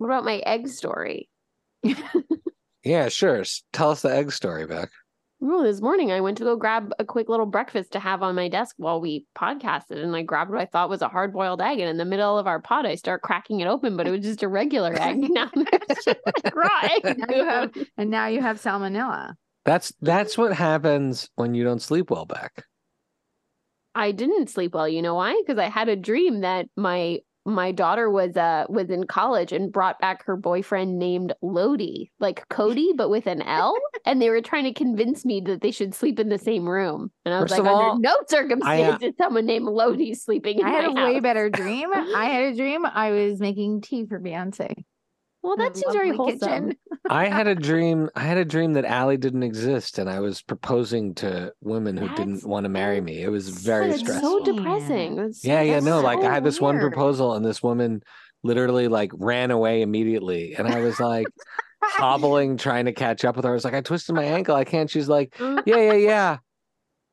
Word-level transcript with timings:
What 0.00 0.06
about 0.06 0.24
my 0.24 0.38
egg 0.38 0.66
story? 0.68 1.28
Yeah, 2.82 3.10
sure. 3.10 3.44
Tell 3.74 3.90
us 3.90 4.00
the 4.00 4.14
egg 4.14 4.32
story, 4.32 4.66
Beck. 4.66 4.90
Well, 5.38 5.62
this 5.62 5.82
morning 5.82 6.10
I 6.12 6.22
went 6.22 6.38
to 6.38 6.44
go 6.44 6.56
grab 6.56 6.92
a 6.98 7.04
quick 7.04 7.28
little 7.28 7.44
breakfast 7.44 7.92
to 7.92 8.00
have 8.00 8.22
on 8.22 8.34
my 8.34 8.48
desk 8.48 8.74
while 8.78 9.02
we 9.02 9.26
podcasted, 9.36 10.02
and 10.02 10.16
I 10.16 10.22
grabbed 10.22 10.50
what 10.50 10.60
I 10.60 10.64
thought 10.64 10.88
was 10.88 11.02
a 11.02 11.08
hard 11.08 11.34
boiled 11.34 11.60
egg. 11.60 11.78
And 11.78 11.90
in 11.90 11.98
the 11.98 12.06
middle 12.06 12.38
of 12.38 12.46
our 12.46 12.58
pod, 12.58 12.86
I 12.86 12.94
start 12.94 13.20
cracking 13.20 13.60
it 13.60 13.66
open, 13.66 13.98
but 13.98 14.06
it 14.06 14.10
was 14.10 14.22
just 14.22 14.42
a 14.42 14.48
regular 14.48 14.94
egg. 14.98 15.18
Now 15.30 15.50
there's 15.54 16.06
like 16.06 16.54
raw 16.54 16.80
egg. 16.82 17.18
Now 17.18 17.36
you 17.36 17.44
have, 17.44 17.74
and 17.98 18.10
now 18.10 18.26
you 18.28 18.40
have 18.40 18.60
salmonella. 18.60 19.34
That's 19.66 19.92
that's 20.00 20.38
what 20.38 20.54
happens 20.54 21.28
when 21.34 21.54
you 21.54 21.64
don't 21.64 21.82
sleep 21.82 22.10
well, 22.10 22.24
Beck. 22.24 22.64
I 23.94 24.12
didn't 24.12 24.48
sleep 24.48 24.72
well. 24.72 24.88
You 24.88 25.02
know 25.02 25.16
why? 25.16 25.40
Because 25.44 25.58
I 25.58 25.68
had 25.68 25.88
a 25.88 25.96
dream 25.96 26.40
that 26.40 26.66
my 26.76 27.18
my 27.44 27.72
daughter 27.72 28.10
was 28.10 28.36
uh 28.36 28.66
was 28.68 28.90
in 28.90 29.06
college 29.06 29.52
and 29.52 29.72
brought 29.72 29.98
back 30.00 30.24
her 30.24 30.36
boyfriend 30.36 30.98
named 30.98 31.32
Lodi, 31.42 32.10
like 32.20 32.48
Cody, 32.48 32.92
but 32.94 33.08
with 33.08 33.26
an 33.26 33.42
L. 33.42 33.76
and 34.06 34.20
they 34.20 34.30
were 34.30 34.40
trying 34.40 34.64
to 34.64 34.72
convince 34.72 35.24
me 35.24 35.40
that 35.46 35.60
they 35.60 35.70
should 35.70 35.94
sleep 35.94 36.18
in 36.20 36.28
the 36.28 36.38
same 36.38 36.68
room. 36.68 37.10
And 37.24 37.34
I 37.34 37.40
was 37.40 37.50
First 37.50 37.60
like, 37.60 37.60
of 37.60 37.66
under 37.66 37.90
all, 37.90 37.98
no 37.98 38.16
circumstance 38.28 39.02
is 39.02 39.14
someone 39.18 39.46
named 39.46 39.66
Lodi 39.66 40.14
sleeping 40.14 40.58
in 40.58 40.66
I 40.66 40.70
had 40.70 40.84
a 40.86 40.92
way 40.92 41.20
better 41.20 41.48
dream. 41.50 41.90
I 41.92 42.26
had 42.26 42.52
a 42.52 42.56
dream 42.56 42.84
I 42.86 43.10
was 43.10 43.40
making 43.40 43.82
tea 43.82 44.06
for 44.06 44.20
Beyonce. 44.20 44.84
Well, 45.42 45.54
in 45.54 45.60
a 45.60 45.64
that 45.64 45.76
seems 45.76 45.94
very 45.94 46.14
wholesome. 46.14 46.72
I 47.10 47.26
had 47.28 47.46
a 47.46 47.54
dream. 47.54 48.10
I 48.14 48.20
had 48.20 48.36
a 48.36 48.44
dream 48.44 48.74
that 48.74 48.84
Allie 48.84 49.16
didn't 49.16 49.42
exist, 49.42 49.98
and 49.98 50.08
I 50.10 50.20
was 50.20 50.42
proposing 50.42 51.14
to 51.16 51.52
women 51.62 51.96
who 51.96 52.06
That's- 52.08 52.18
didn't 52.26 52.46
want 52.48 52.64
to 52.64 52.68
marry 52.68 53.00
me. 53.00 53.22
It 53.22 53.30
was 53.30 53.48
very 53.48 53.88
But 53.88 53.98
stressful. 54.00 54.44
so 54.44 54.52
depressing. 54.56 55.16
That's- 55.16 55.44
yeah, 55.44 55.62
yeah, 55.62 55.74
that's 55.74 55.86
no. 55.86 56.00
Like 56.00 56.18
I 56.20 56.32
had 56.32 56.44
this 56.44 56.60
one 56.60 56.76
weird. 56.78 56.92
proposal, 56.92 57.34
and 57.34 57.44
this 57.44 57.62
woman 57.62 58.02
literally 58.42 58.88
like 58.88 59.12
ran 59.14 59.50
away 59.50 59.82
immediately, 59.82 60.54
and 60.56 60.68
I 60.68 60.80
was 60.80 61.00
like 61.00 61.26
hobbling, 61.82 62.56
trying 62.58 62.84
to 62.86 62.92
catch 62.92 63.24
up 63.24 63.36
with 63.36 63.44
her. 63.44 63.50
I 63.50 63.54
was 63.54 63.64
like, 63.64 63.74
I 63.74 63.80
twisted 63.80 64.14
my 64.14 64.24
ankle. 64.24 64.54
I 64.54 64.64
can't. 64.64 64.90
She's 64.90 65.08
like, 65.08 65.34
Mm. 65.38 65.62
Yeah, 65.66 65.76
yeah, 65.76 65.92
yeah. 65.94 66.36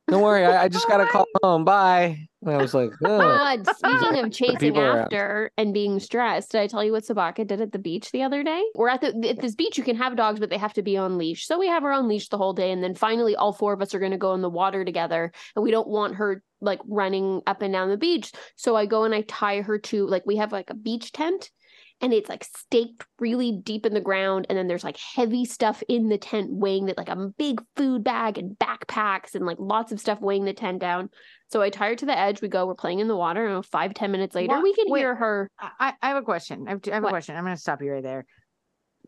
Don't 0.08 0.22
worry. 0.22 0.44
I, 0.44 0.64
I 0.64 0.68
just 0.68 0.86
Oh 0.86 0.88
gotta 0.88 1.06
call 1.06 1.26
home. 1.42 1.64
Bye. 1.64 2.28
And 2.42 2.50
I 2.50 2.56
was 2.56 2.72
like. 2.72 2.90
God, 3.00 3.66
speaking 3.76 4.24
of 4.24 4.32
chasing 4.32 4.76
after 4.78 5.50
and 5.58 5.74
being 5.74 5.98
stressed, 6.00 6.52
did 6.52 6.60
I 6.60 6.66
tell 6.66 6.84
you 6.84 6.92
what 6.92 7.04
Sabaka 7.04 7.46
did 7.46 7.60
at 7.60 7.72
the 7.72 7.78
beach 7.78 8.10
the 8.10 8.22
other 8.22 8.42
day? 8.42 8.62
We're 8.74 8.88
at 8.88 9.00
the 9.00 9.28
at 9.28 9.40
this 9.40 9.54
beach. 9.54 9.76
You 9.76 9.84
can 9.84 9.96
have 9.96 10.16
dogs, 10.16 10.40
but 10.40 10.50
they 10.50 10.58
have 10.58 10.72
to 10.74 10.82
be 10.82 10.96
on 10.96 11.18
leash. 11.18 11.46
So 11.46 11.58
we 11.58 11.68
have 11.68 11.82
her 11.82 11.92
on 11.92 12.08
leash 12.08 12.28
the 12.28 12.38
whole 12.38 12.52
day, 12.52 12.70
and 12.70 12.82
then 12.82 12.94
finally, 12.94 13.36
all 13.36 13.52
four 13.52 13.72
of 13.72 13.82
us 13.82 13.94
are 13.94 13.98
going 13.98 14.12
to 14.12 14.18
go 14.18 14.34
in 14.34 14.42
the 14.42 14.50
water 14.50 14.84
together, 14.84 15.32
and 15.56 15.62
we 15.62 15.70
don't 15.70 15.88
want 15.88 16.14
her 16.16 16.42
like 16.60 16.80
running 16.86 17.42
up 17.46 17.62
and 17.62 17.72
down 17.72 17.88
the 17.88 17.96
beach. 17.96 18.32
So 18.56 18.76
I 18.76 18.86
go 18.86 19.04
and 19.04 19.14
I 19.14 19.22
tie 19.22 19.60
her 19.60 19.78
to 19.78 20.06
like 20.06 20.24
we 20.24 20.36
have 20.36 20.52
like 20.52 20.70
a 20.70 20.74
beach 20.74 21.12
tent. 21.12 21.50
And 22.00 22.12
it's 22.12 22.28
like 22.28 22.44
staked 22.44 23.04
really 23.18 23.50
deep 23.52 23.84
in 23.84 23.92
the 23.92 24.00
ground. 24.00 24.46
And 24.48 24.56
then 24.56 24.68
there's 24.68 24.84
like 24.84 24.96
heavy 24.96 25.44
stuff 25.44 25.82
in 25.88 26.08
the 26.08 26.18
tent 26.18 26.48
weighing 26.50 26.88
it, 26.88 26.96
like 26.96 27.08
a 27.08 27.32
big 27.36 27.60
food 27.76 28.04
bag 28.04 28.38
and 28.38 28.56
backpacks 28.56 29.34
and 29.34 29.44
like 29.44 29.56
lots 29.58 29.90
of 29.90 29.98
stuff 29.98 30.20
weighing 30.20 30.44
the 30.44 30.52
tent 30.52 30.80
down. 30.80 31.10
So 31.50 31.60
I 31.60 31.70
tie 31.70 31.88
her 31.88 31.96
to 31.96 32.06
the 32.06 32.16
edge. 32.16 32.40
We 32.40 32.48
go, 32.48 32.66
we're 32.66 32.74
playing 32.74 33.00
in 33.00 33.08
the 33.08 33.16
water. 33.16 33.46
And 33.46 33.66
five, 33.66 33.94
ten 33.94 34.12
minutes 34.12 34.34
later, 34.34 34.54
What- 34.54 34.62
we 34.62 34.74
can 34.74 34.84
wait. 34.88 35.00
hear 35.00 35.14
her. 35.14 35.50
I, 35.58 35.94
I 36.00 36.08
have 36.08 36.18
a 36.18 36.22
question. 36.22 36.66
i 36.68 36.70
have, 36.70 36.80
I 36.88 36.94
have 36.94 37.04
a 37.04 37.08
question 37.08 37.36
i'm 37.36 37.44
going 37.44 37.56
to 37.56 37.60
stop 37.60 37.82
you 37.82 37.92
right 37.92 38.02
there. 38.02 38.24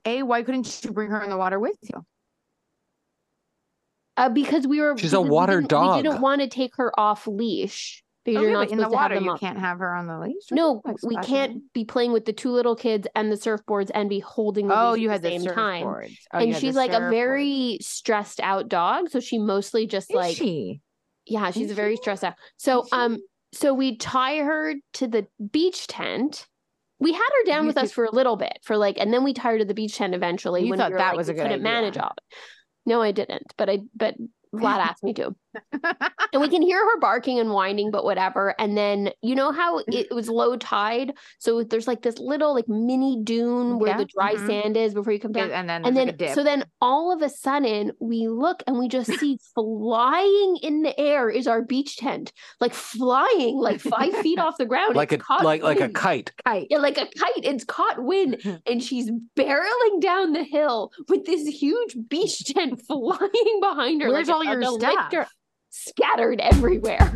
A, 0.04 0.22
why 0.22 0.42
couldn't 0.42 0.82
you 0.84 0.92
bring 0.92 1.10
her 1.10 1.22
in 1.22 1.30
the 1.30 1.36
water 1.36 1.60
with 1.60 1.76
you? 1.82 2.04
Uh, 4.16 4.28
because 4.28 4.66
we 4.66 4.80
were 4.80 4.96
She's 4.98 5.12
a 5.12 5.16
because 5.18 5.24
we 5.24 5.30
water 5.30 5.60
dog. 5.60 5.96
We 5.96 6.02
didn't 6.02 6.20
want 6.20 6.40
to 6.40 6.48
take 6.48 6.76
her 6.76 6.98
off 6.98 7.26
leash 7.26 8.02
because 8.32 8.42
Okay, 8.42 8.50
you're 8.50 8.52
not 8.52 8.70
in 8.70 8.78
the 8.78 8.84
supposed 8.84 8.92
to 8.92 8.98
have 8.98 9.10
water, 9.10 9.20
you 9.24 9.30
up. 9.32 9.40
can't 9.40 9.58
have 9.58 9.78
her 9.78 9.94
on 9.94 10.06
the 10.06 10.18
leash. 10.18 10.44
No, 10.50 10.82
we 11.04 11.16
can't 11.16 11.62
be 11.72 11.84
playing 11.84 12.12
with 12.12 12.24
the 12.24 12.32
two 12.32 12.50
little 12.50 12.76
kids 12.76 13.06
and 13.14 13.30
the 13.30 13.36
surfboards 13.36 13.90
and 13.94 14.08
be 14.08 14.20
holding 14.20 14.68
the 14.68 14.74
Oh, 14.78 14.94
you 14.94 15.08
at 15.10 15.12
had 15.14 15.22
the 15.22 15.30
the 15.30 15.38
same 15.44 15.54
time. 15.54 15.84
surfboards. 15.86 16.16
Oh, 16.32 16.38
and 16.38 16.56
she's 16.56 16.74
like 16.76 16.92
a 16.92 17.10
very 17.10 17.78
stressed 17.80 18.40
out 18.40 18.68
dog, 18.68 19.08
so 19.10 19.20
she 19.20 19.38
mostly 19.38 19.86
just 19.86 20.10
Is 20.10 20.14
like 20.16 20.36
she? 20.36 20.80
yeah, 21.26 21.50
she's 21.50 21.70
Is 21.70 21.76
very 21.76 21.94
she? 21.96 22.02
stressed 22.02 22.24
out. 22.24 22.34
So 22.56 22.86
um, 22.92 23.18
so 23.52 23.74
we 23.74 23.96
tie 23.96 24.38
her 24.38 24.74
to 24.94 25.06
the 25.08 25.26
beach 25.50 25.86
tent. 25.86 26.46
We 27.00 27.12
had 27.12 27.20
her 27.22 27.44
down 27.50 27.62
You 27.62 27.68
with 27.68 27.78
us 27.78 27.92
for 27.92 28.04
a 28.04 28.10
little 28.14 28.36
bit, 28.36 28.58
for 28.62 28.76
like, 28.76 28.98
and 28.98 29.12
then 29.12 29.24
we 29.24 29.32
tied 29.32 29.52
her 29.52 29.58
to 29.58 29.64
the 29.64 29.74
beach 29.74 29.96
tent 29.96 30.14
eventually. 30.14 30.64
You 30.64 30.70
when 30.70 30.78
thought 30.78 30.90
we 30.90 30.92
were, 30.92 30.98
that 30.98 31.08
like, 31.10 31.16
was 31.16 31.28
a 31.30 31.34
good 31.34 31.42
couldn't 31.44 31.62
manage 31.62 31.94
idea. 31.96 32.02
all. 32.02 32.14
No, 32.86 33.00
I 33.00 33.12
didn't. 33.12 33.54
But 33.56 33.70
I, 33.70 33.78
but 33.96 34.14
Vlad 34.54 34.78
asked 34.86 35.02
me 35.02 35.14
to. 35.14 35.34
And 36.32 36.40
we 36.40 36.48
can 36.48 36.62
hear 36.62 36.78
her 36.78 36.98
barking 37.00 37.38
and 37.38 37.50
whining, 37.50 37.90
but 37.90 38.04
whatever. 38.04 38.54
And 38.58 38.76
then 38.76 39.10
you 39.22 39.34
know 39.34 39.52
how 39.52 39.78
it 39.86 40.12
was 40.14 40.28
low 40.28 40.56
tide, 40.56 41.12
so 41.38 41.62
there's 41.62 41.86
like 41.88 42.02
this 42.02 42.18
little 42.18 42.54
like 42.54 42.68
mini 42.68 43.18
dune 43.22 43.78
where 43.78 43.90
Yeah, 43.92 43.98
the 43.98 44.04
dry 44.06 44.34
mhm. 44.34 44.46
sand 44.46 44.76
is 44.76 44.94
before 44.94 45.12
you 45.12 45.18
come 45.20 45.32
down. 45.32 45.50
and 45.50 45.68
then 45.68 45.84
And 45.84 45.96
then, 45.96 46.06
like 46.08 46.20
a 46.22 46.34
so 46.34 46.44
then 46.44 46.64
all 46.80 47.12
of 47.12 47.22
a 47.22 47.28
sudden, 47.28 47.92
we 48.00 48.28
look 48.28 48.62
and 48.66 48.78
we 48.78 48.88
just 48.88 49.10
see 49.18 49.38
flying 49.54 50.56
in 50.62 50.82
the 50.82 50.98
air 50.98 51.28
is 51.30 51.46
our 51.46 51.62
beach 51.62 51.96
tent, 51.96 52.32
like 52.60 52.74
flying 52.74 53.56
like 53.56 53.80
five 53.80 54.14
feet 54.18 54.38
off 54.38 54.56
the 54.58 54.66
ground. 54.66 54.94
like 54.96 55.12
a 55.12 55.16
It's 55.16 55.24
caught 55.24 55.44
like 55.44 55.62
like 55.62 55.80
a 55.80 55.88
kite. 55.88 56.32
kite. 56.44 56.66
Yeah, 56.70 56.78
like 56.78 56.98
a 56.98 57.06
kite. 57.06 57.44
It's 57.44 57.64
caught 57.64 58.02
wind, 58.02 58.36
and 58.66 58.82
she's 58.82 59.10
barreling 59.36 60.00
down 60.00 60.32
the 60.32 60.44
hill 60.44 60.92
with 61.08 61.24
this 61.26 61.46
huge 61.46 61.96
beach 62.08 62.44
tent 62.44 62.80
flying 62.86 63.60
behind 63.60 64.02
her. 64.02 64.08
Where's 64.08 64.28
like 64.28 64.34
all 64.36 64.42
a- 64.42 64.50
your 64.50 64.60
a 64.60 64.64
stuff? 64.66 64.94
lifter 65.10 65.26
Scattered 65.72 66.40
everywhere. 66.40 67.14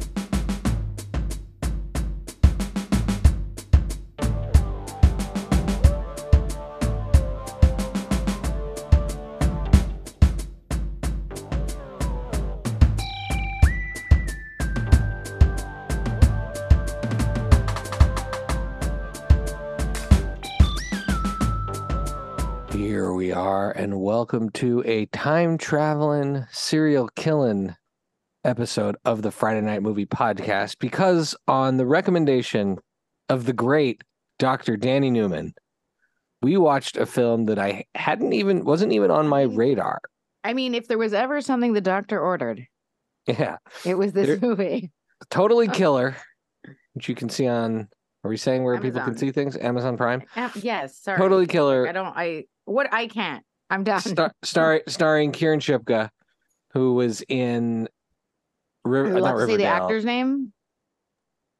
Here 22.70 23.12
we 23.12 23.32
are, 23.32 23.72
and 23.72 24.00
welcome 24.00 24.50
to 24.50 24.84
a 24.86 25.06
time 25.06 25.58
traveling, 25.58 26.46
serial 26.52 27.08
killing 27.16 27.74
episode 28.44 28.96
of 29.04 29.22
the 29.22 29.30
Friday 29.30 29.60
Night 29.60 29.82
Movie 29.82 30.06
Podcast. 30.06 30.78
Because, 30.78 31.34
on 31.48 31.76
the 31.76 31.86
recommendation 31.86 32.78
of 33.28 33.46
the 33.46 33.52
great 33.52 34.02
Dr. 34.38 34.76
Danny 34.76 35.10
Newman, 35.10 35.54
we 36.42 36.56
watched 36.56 36.96
a 36.96 37.06
film 37.06 37.46
that 37.46 37.58
I 37.58 37.84
hadn't 37.94 38.32
even, 38.32 38.64
wasn't 38.64 38.92
even 38.92 39.10
on 39.10 39.28
my 39.28 39.42
radar. 39.42 40.00
I 40.42 40.52
mean, 40.52 40.74
if 40.74 40.88
there 40.88 40.98
was 40.98 41.14
ever 41.14 41.40
something 41.40 41.72
the 41.72 41.80
doctor 41.80 42.20
ordered, 42.20 42.66
Yeah, 43.26 43.56
it 43.84 43.96
was 43.96 44.12
this 44.12 44.40
movie. 44.42 44.90
totally 45.30 45.68
killer, 45.72 46.16
which 46.92 47.08
you 47.08 47.14
can 47.14 47.30
see 47.30 47.46
on, 47.46 47.88
are 48.24 48.28
we 48.30 48.36
saying 48.36 48.62
where 48.62 48.78
people 48.80 49.00
can 49.00 49.16
see 49.16 49.30
things? 49.32 49.56
Amazon 49.56 49.96
Prime. 49.96 50.22
Um, 50.36 50.50
yes, 50.56 50.98
sorry. 50.98 51.18
Totally 51.18 51.46
killer. 51.46 51.88
I 51.88 51.92
don't. 51.92 52.14
I 52.16 52.44
what 52.66 52.92
I 52.92 53.06
can't. 53.06 53.42
I'm 53.70 53.84
done. 53.84 54.00
Star, 54.00 54.32
star, 54.42 54.82
starring 54.88 55.32
Kiernan 55.32 55.60
Shipka, 55.60 56.10
who 56.72 56.94
was 56.94 57.22
in 57.28 57.88
River, 58.84 59.08
Would 59.10 59.16
you 59.16 59.22
not 59.22 59.22
like 59.22 59.34
to 59.34 59.40
say 59.40 59.46
the 59.46 59.52
Riverdale. 59.64 59.82
actor's 59.84 60.04
name? 60.04 60.52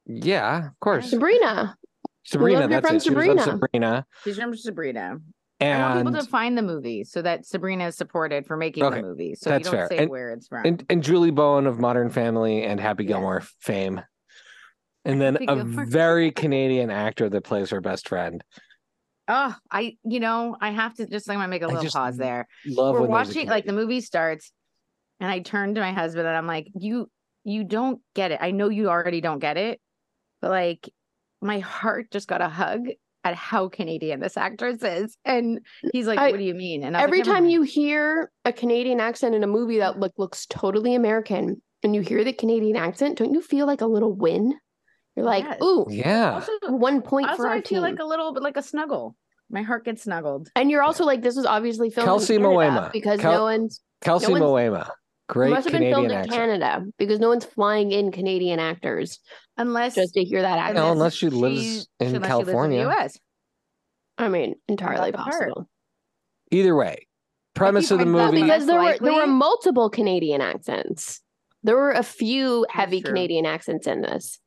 Yeah, 0.07 0.67
of 0.69 0.81
course. 0.81 1.11
Sabrina. 1.11 1.77
Sabrina, 2.25 2.61
love 2.61 2.71
your 2.71 2.81
that's 2.81 2.87
friend 2.87 2.97
it. 2.97 3.03
She 3.05 3.11
was 3.11 3.29
on 3.29 3.39
Sabrina. 3.39 3.59
Sabrina. 3.73 4.07
She's 4.25 4.37
from 4.39 4.57
Sabrina. 4.57 5.19
I 5.61 5.67
want 5.69 5.99
And, 5.99 6.09
people 6.09 6.21
to 6.25 6.29
find 6.29 6.59
the 6.59 6.63
movie 6.63 7.05
so 7.05 7.23
that 7.23 7.47
Sabrina 7.47 7.87
is 7.87 7.97
supported 7.97 8.47
for 8.47 8.57
making 8.57 8.85
Okay, 8.85 8.97
the 8.97 9.03
movie. 9.03 9.35
So 9.35 9.51
that's 9.51 9.67
you 9.67 9.73
don't 9.73 9.81
fair. 9.81 9.89
say 9.89 9.99
And- 10.03 10.11
where 10.11 10.31
it's 10.33 10.49
from. 10.49 10.65
and 10.67 10.85
and 10.91 11.03
Julie 11.03 11.31
Bowen 11.31 11.67
of 11.67 11.79
Modern 11.79 12.11
Family 12.11 12.65
and 12.65 12.81
Happy 12.81 13.05
Yes. 13.05 13.09
Gilmore 13.13 13.43
fame. 13.61 14.01
And 15.07 15.21
then 15.21 15.35
Happy 15.35 15.47
a 15.47 15.55
Gilmore. 15.57 15.87
very 15.87 16.31
Canadian 16.33 16.91
actor 16.91 17.29
that 17.31 17.45
plays 17.45 17.71
her 17.71 17.81
best 17.81 18.09
friend. 18.09 18.43
oh, 19.29 19.55
I 19.71 19.97
you 20.05 20.21
know 20.21 20.57
I 20.61 20.71
have 20.71 20.95
to 20.97 21.07
just 21.07 21.31
I'm 21.31 21.37
gonna 21.37 21.49
make 21.49 21.63
a 21.63 21.67
I 21.67 21.69
little 21.69 21.83
just 21.83 21.95
pause 21.97 22.17
there. 22.19 22.47
Love 22.67 22.95
We're 22.95 23.03
when 23.03 23.11
there's 23.13 23.29
a 23.29 23.31
watching 23.31 23.49
like 23.49 23.65
the 23.65 23.69
Canadian. 23.71 23.89
movie 23.89 24.01
starts, 24.03 24.53
and 25.21 25.31
I 25.31 25.39
turn 25.39 25.75
to 25.77 25.81
my 25.81 25.93
husband 25.93 26.27
and 26.27 26.37
I'm 26.37 26.47
like, 26.47 26.69
you 26.75 27.09
you 27.45 27.65
don't 27.65 28.01
get 28.15 28.33
it. 28.33 28.39
I 28.41 28.51
know 28.51 28.69
you 28.69 28.89
already 28.89 29.21
don't 29.21 29.39
get 29.39 29.57
it, 29.57 29.81
but 30.41 30.51
like 30.51 30.91
my 31.41 31.59
heart 31.61 32.11
just 32.11 32.27
got 32.29 32.41
a 32.41 32.49
hug 32.49 32.87
at 33.23 33.35
how 33.35 33.69
Canadian 33.69 34.21
this 34.21 34.37
actress 34.37 34.83
is. 34.83 35.17
And 35.25 35.61
he's 35.93 36.07
like, 36.07 36.19
I- 36.19 36.31
What 36.31 36.39
do 36.39 36.45
you 36.45 36.55
mean? 36.55 36.83
And 36.85 36.97
I 36.97 37.03
Every 37.03 37.19
like, 37.19 37.27
time 37.27 37.47
you 37.47 37.63
hear 37.63 38.31
a 38.45 38.53
Canadian 38.53 39.01
accent 39.01 39.35
in 39.35 39.43
a 39.43 39.47
movie 39.47 39.79
that 39.79 39.99
look, 39.99 40.13
looks 40.19 40.47
totally 40.47 40.95
American 40.95 41.61
and 41.83 41.95
you 41.95 42.01
hear 42.03 42.25
the 42.25 42.33
Canadian 42.33 42.77
accent, 42.77 43.19
don't 43.19 43.33
you 43.33 43.41
feel 43.43 43.67
like 43.67 43.81
a 43.83 43.87
little 43.87 44.13
win? 44.15 44.55
You're 45.17 45.25
like, 45.27 45.45
Yes. 45.45 45.63
ooh, 45.63 45.87
Yeah. 45.89 46.35
also, 46.35 46.53
one 46.69 47.01
point 47.03 47.29
also 47.29 47.37
for 47.43 47.49
our 47.49 47.55
I 47.57 47.61
feel 47.63 47.83
like 47.83 47.99
a 47.99 48.05
little 48.05 48.33
bit 48.35 48.43
like 48.43 48.57
a 48.57 48.63
snuggle. 48.63 49.17
My 49.51 49.63
heart 49.63 49.85
gets 49.85 50.03
snuggled. 50.03 50.49
and 50.57 50.71
you're 50.71 50.83
also 50.83 51.05
like, 51.05 51.23
this 51.23 51.37
was 51.37 51.47
obviously 51.47 51.91
filmed 51.91 52.09
Kelcey 52.09 52.37
in 52.37 52.43
Canada 52.43 52.57
Mawema. 52.81 52.93
because 52.93 53.21
Kel- 53.21 53.33
no 53.33 53.43
one's 53.45 53.81
Kelcey 54.03 54.31
one's- 54.31 54.43
Mawema. 54.43 54.89
It 55.31 55.37
must 55.51 55.65
have 55.65 55.73
been 55.73 55.83
Canadian 55.83 55.95
filmed 55.95 56.11
in 56.11 56.17
accent. 56.19 56.35
Canada 56.35 56.85
because 56.99 57.19
no 57.21 57.29
one's 57.29 57.45
flying 57.45 57.93
in 57.93 58.13
Canadian 58.13 58.59
actors 58.61 59.21
Unless 59.57 59.95
just 59.95 60.15
to 60.15 60.25
hear 60.25 60.43
that 60.43 60.59
accent. 60.59 60.77
No, 60.77 60.91
unless 60.93 61.15
she 61.15 61.29
lives 61.31 61.89
in 62.01 62.09
unless 62.09 62.09
She 62.09 62.13
lives 62.13 62.15
in 62.15 62.23
California. 62.23 62.85
the 62.85 62.91
US. 62.91 63.19
I 64.19 64.29
mean, 64.29 64.57
entirely 64.69 65.11
the 65.13 65.17
part. 65.19 65.33
possible. 65.33 65.69
Either 66.51 66.75
way, 66.77 67.07
premise 67.55 67.91
of 67.91 67.99
the 68.01 68.07
movie. 68.07 68.43
because 68.43 68.67
there 68.67 68.81
were 68.81 68.97
there 69.01 69.13
were 69.15 69.27
multiple 69.27 69.89
Canadian 69.91 70.41
accents. 70.41 71.21
There 71.63 71.77
were 71.77 71.93
a 71.93 72.03
few 72.03 72.67
heavy. 72.69 73.01
Canadian 73.01 73.47
accents 73.47 73.87
in 73.87 74.03
this. 74.03 74.41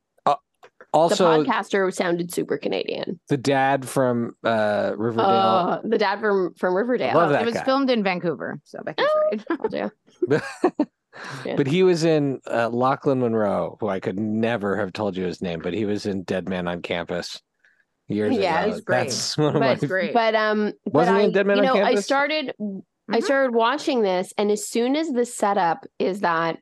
Also, 0.94 1.42
the 1.42 1.44
podcaster 1.44 1.92
sounded 1.92 2.32
super 2.32 2.56
Canadian. 2.56 3.20
the 3.28 3.36
dad 3.36 3.86
from 3.86 4.34
uh, 4.42 4.92
Riverdale. 4.96 5.26
Uh, 5.26 5.80
the 5.84 5.98
dad 5.98 6.18
from 6.18 6.54
from 6.54 6.74
Riverdale. 6.74 7.14
Love 7.14 7.30
that 7.30 7.42
it 7.42 7.44
was 7.44 7.54
guy. 7.54 7.64
filmed 7.64 7.90
in 7.90 8.02
Vancouver, 8.02 8.58
so 8.64 8.78
Becky's 8.82 9.06
Oh. 9.06 9.30
right. 9.60 9.70
Told 10.28 10.42
you. 10.78 10.86
yeah. 11.44 11.56
But 11.56 11.66
he 11.66 11.82
was 11.82 12.04
in 12.04 12.40
uh, 12.46 12.70
Lochlyn 12.70 13.18
Munro, 13.18 13.76
who 13.80 13.88
I 13.88 14.00
could 14.00 14.18
never 14.18 14.76
have 14.76 14.92
told 14.92 15.16
you 15.16 15.24
his 15.24 15.42
name, 15.42 15.60
but 15.60 15.74
he 15.74 15.84
was 15.84 16.06
in 16.06 16.22
Dead 16.22 16.48
Man 16.48 16.68
on 16.68 16.82
Campus 16.82 17.40
years 18.06 18.36
Yeah, 18.36 18.60
ago. 18.62 18.72
he's 18.72 18.80
great. 18.82 18.96
That's 19.04 19.36
one 19.36 19.48
of 19.56 19.60
But- 19.60 19.82
my 19.82 19.88
great. 19.88 20.14
But 20.14 20.34
um, 20.34 20.72
Wasn't 20.86 21.16
he 21.16 21.22
I, 21.22 21.26
in 21.26 21.32
Dead 21.32 21.46
Man 21.46 21.58
you 21.58 21.64
on 21.70 21.76
know, 21.78 21.84
I 21.84 21.94
started 21.96 22.52
I 23.10 23.20
Mhm. 23.20 23.24
started 23.24 23.54
watching 23.54 24.02
this, 24.02 24.34
and 24.36 24.50
as 24.50 24.68
soon 24.68 24.94
as 24.94 25.08
the 25.08 25.24
setup 25.24 25.86
is 25.98 26.20
that 26.20 26.58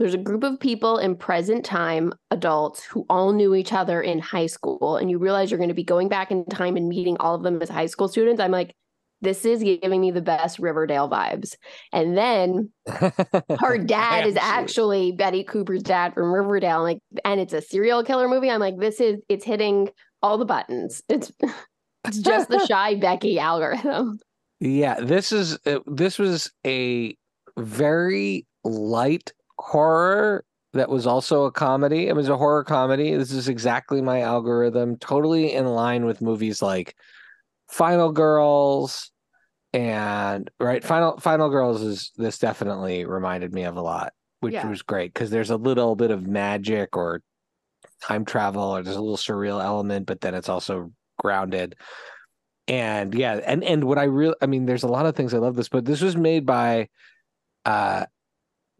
there's 0.00 0.14
a 0.14 0.18
group 0.18 0.42
of 0.44 0.58
people 0.60 0.98
in 0.98 1.14
present 1.16 1.64
time, 1.64 2.12
adults 2.32 2.84
who 2.84 3.04
all 3.08 3.32
knew 3.32 3.54
each 3.54 3.72
other 3.72 4.00
in 4.02 4.18
high 4.18 4.46
school, 4.46 4.96
and 4.96 5.08
you 5.10 5.18
realize 5.18 5.50
you're 5.50 5.58
going 5.58 5.68
to 5.68 5.74
be 5.74 5.84
going 5.84 6.08
back 6.08 6.30
in 6.32 6.44
time 6.46 6.76
and 6.76 6.88
meeting 6.88 7.16
all 7.18 7.34
of 7.36 7.42
them 7.42 7.60
as 7.62 7.68
high 7.68 7.86
school 7.86 8.06
students. 8.08 8.40
I'm 8.40 8.50
like, 8.50 8.74
this 9.20 9.44
is 9.44 9.62
giving 9.62 10.00
me 10.00 10.10
the 10.10 10.20
best 10.20 10.58
Riverdale 10.58 11.08
vibes. 11.08 11.54
And 11.92 12.16
then 12.16 12.70
her 13.60 13.78
dad 13.78 14.26
is 14.26 14.36
actually 14.36 15.12
Betty 15.12 15.44
Cooper's 15.44 15.82
dad 15.82 16.14
from 16.14 16.32
Riverdale, 16.32 16.82
like, 16.82 16.98
and 17.24 17.40
it's 17.40 17.52
a 17.52 17.60
serial 17.60 18.04
killer 18.04 18.28
movie. 18.28 18.50
I'm 18.50 18.60
like, 18.60 18.78
this 18.78 19.00
is 19.00 19.20
it's 19.28 19.44
hitting 19.44 19.90
all 20.22 20.38
the 20.38 20.44
buttons. 20.44 21.02
It's 21.08 21.32
it's 22.04 22.18
just 22.18 22.48
the 22.48 22.64
shy 22.68 22.94
Becky 22.94 23.38
algorithm. 23.38 24.18
Yeah, 24.60 25.00
this 25.00 25.32
is 25.32 25.58
uh, 25.66 25.80
this 25.86 26.18
was 26.18 26.50
a 26.66 27.16
very 27.56 28.46
light 28.64 29.32
horror 29.58 30.44
that 30.74 30.90
was 30.90 31.06
also 31.06 31.44
a 31.44 31.52
comedy. 31.52 32.08
It 32.08 32.14
was 32.14 32.28
a 32.28 32.36
horror 32.36 32.64
comedy. 32.64 33.14
This 33.14 33.32
is 33.32 33.48
exactly 33.48 34.02
my 34.02 34.20
algorithm, 34.20 34.96
totally 34.98 35.52
in 35.52 35.66
line 35.66 36.04
with 36.04 36.20
movies 36.20 36.60
like 36.60 36.94
Final 37.70 38.12
Girls 38.12 39.10
and 39.72 40.50
right 40.58 40.82
Final 40.82 41.18
Final 41.18 41.50
Girls 41.50 41.82
is 41.82 42.12
this 42.16 42.38
definitely 42.38 43.04
reminded 43.04 43.52
me 43.52 43.64
of 43.64 43.76
a 43.76 43.82
lot, 43.82 44.12
which 44.40 44.54
Yeah. 44.54 44.68
was 44.68 44.82
great 44.82 45.12
because 45.12 45.30
there's 45.30 45.50
a 45.50 45.56
little 45.56 45.94
bit 45.94 46.10
of 46.10 46.26
magic 46.26 46.96
or 46.96 47.22
time 48.02 48.24
travel 48.24 48.62
or 48.62 48.82
there's 48.82 48.96
a 48.96 49.00
little 49.00 49.16
surreal 49.16 49.62
element, 49.62 50.06
but 50.06 50.20
then 50.20 50.34
it's 50.34 50.48
also 50.48 50.92
grounded 51.18 51.74
and 52.68 53.14
yeah 53.14 53.40
and 53.46 53.64
and 53.64 53.82
what 53.82 53.98
i 53.98 54.04
really 54.04 54.34
i 54.42 54.46
mean 54.46 54.66
there's 54.66 54.82
a 54.82 54.88
lot 54.88 55.06
of 55.06 55.16
things 55.16 55.32
i 55.34 55.38
love 55.38 55.56
this 55.56 55.70
but 55.70 55.84
this 55.86 56.00
was 56.02 56.16
made 56.16 56.44
by 56.46 56.86
uh 57.64 58.04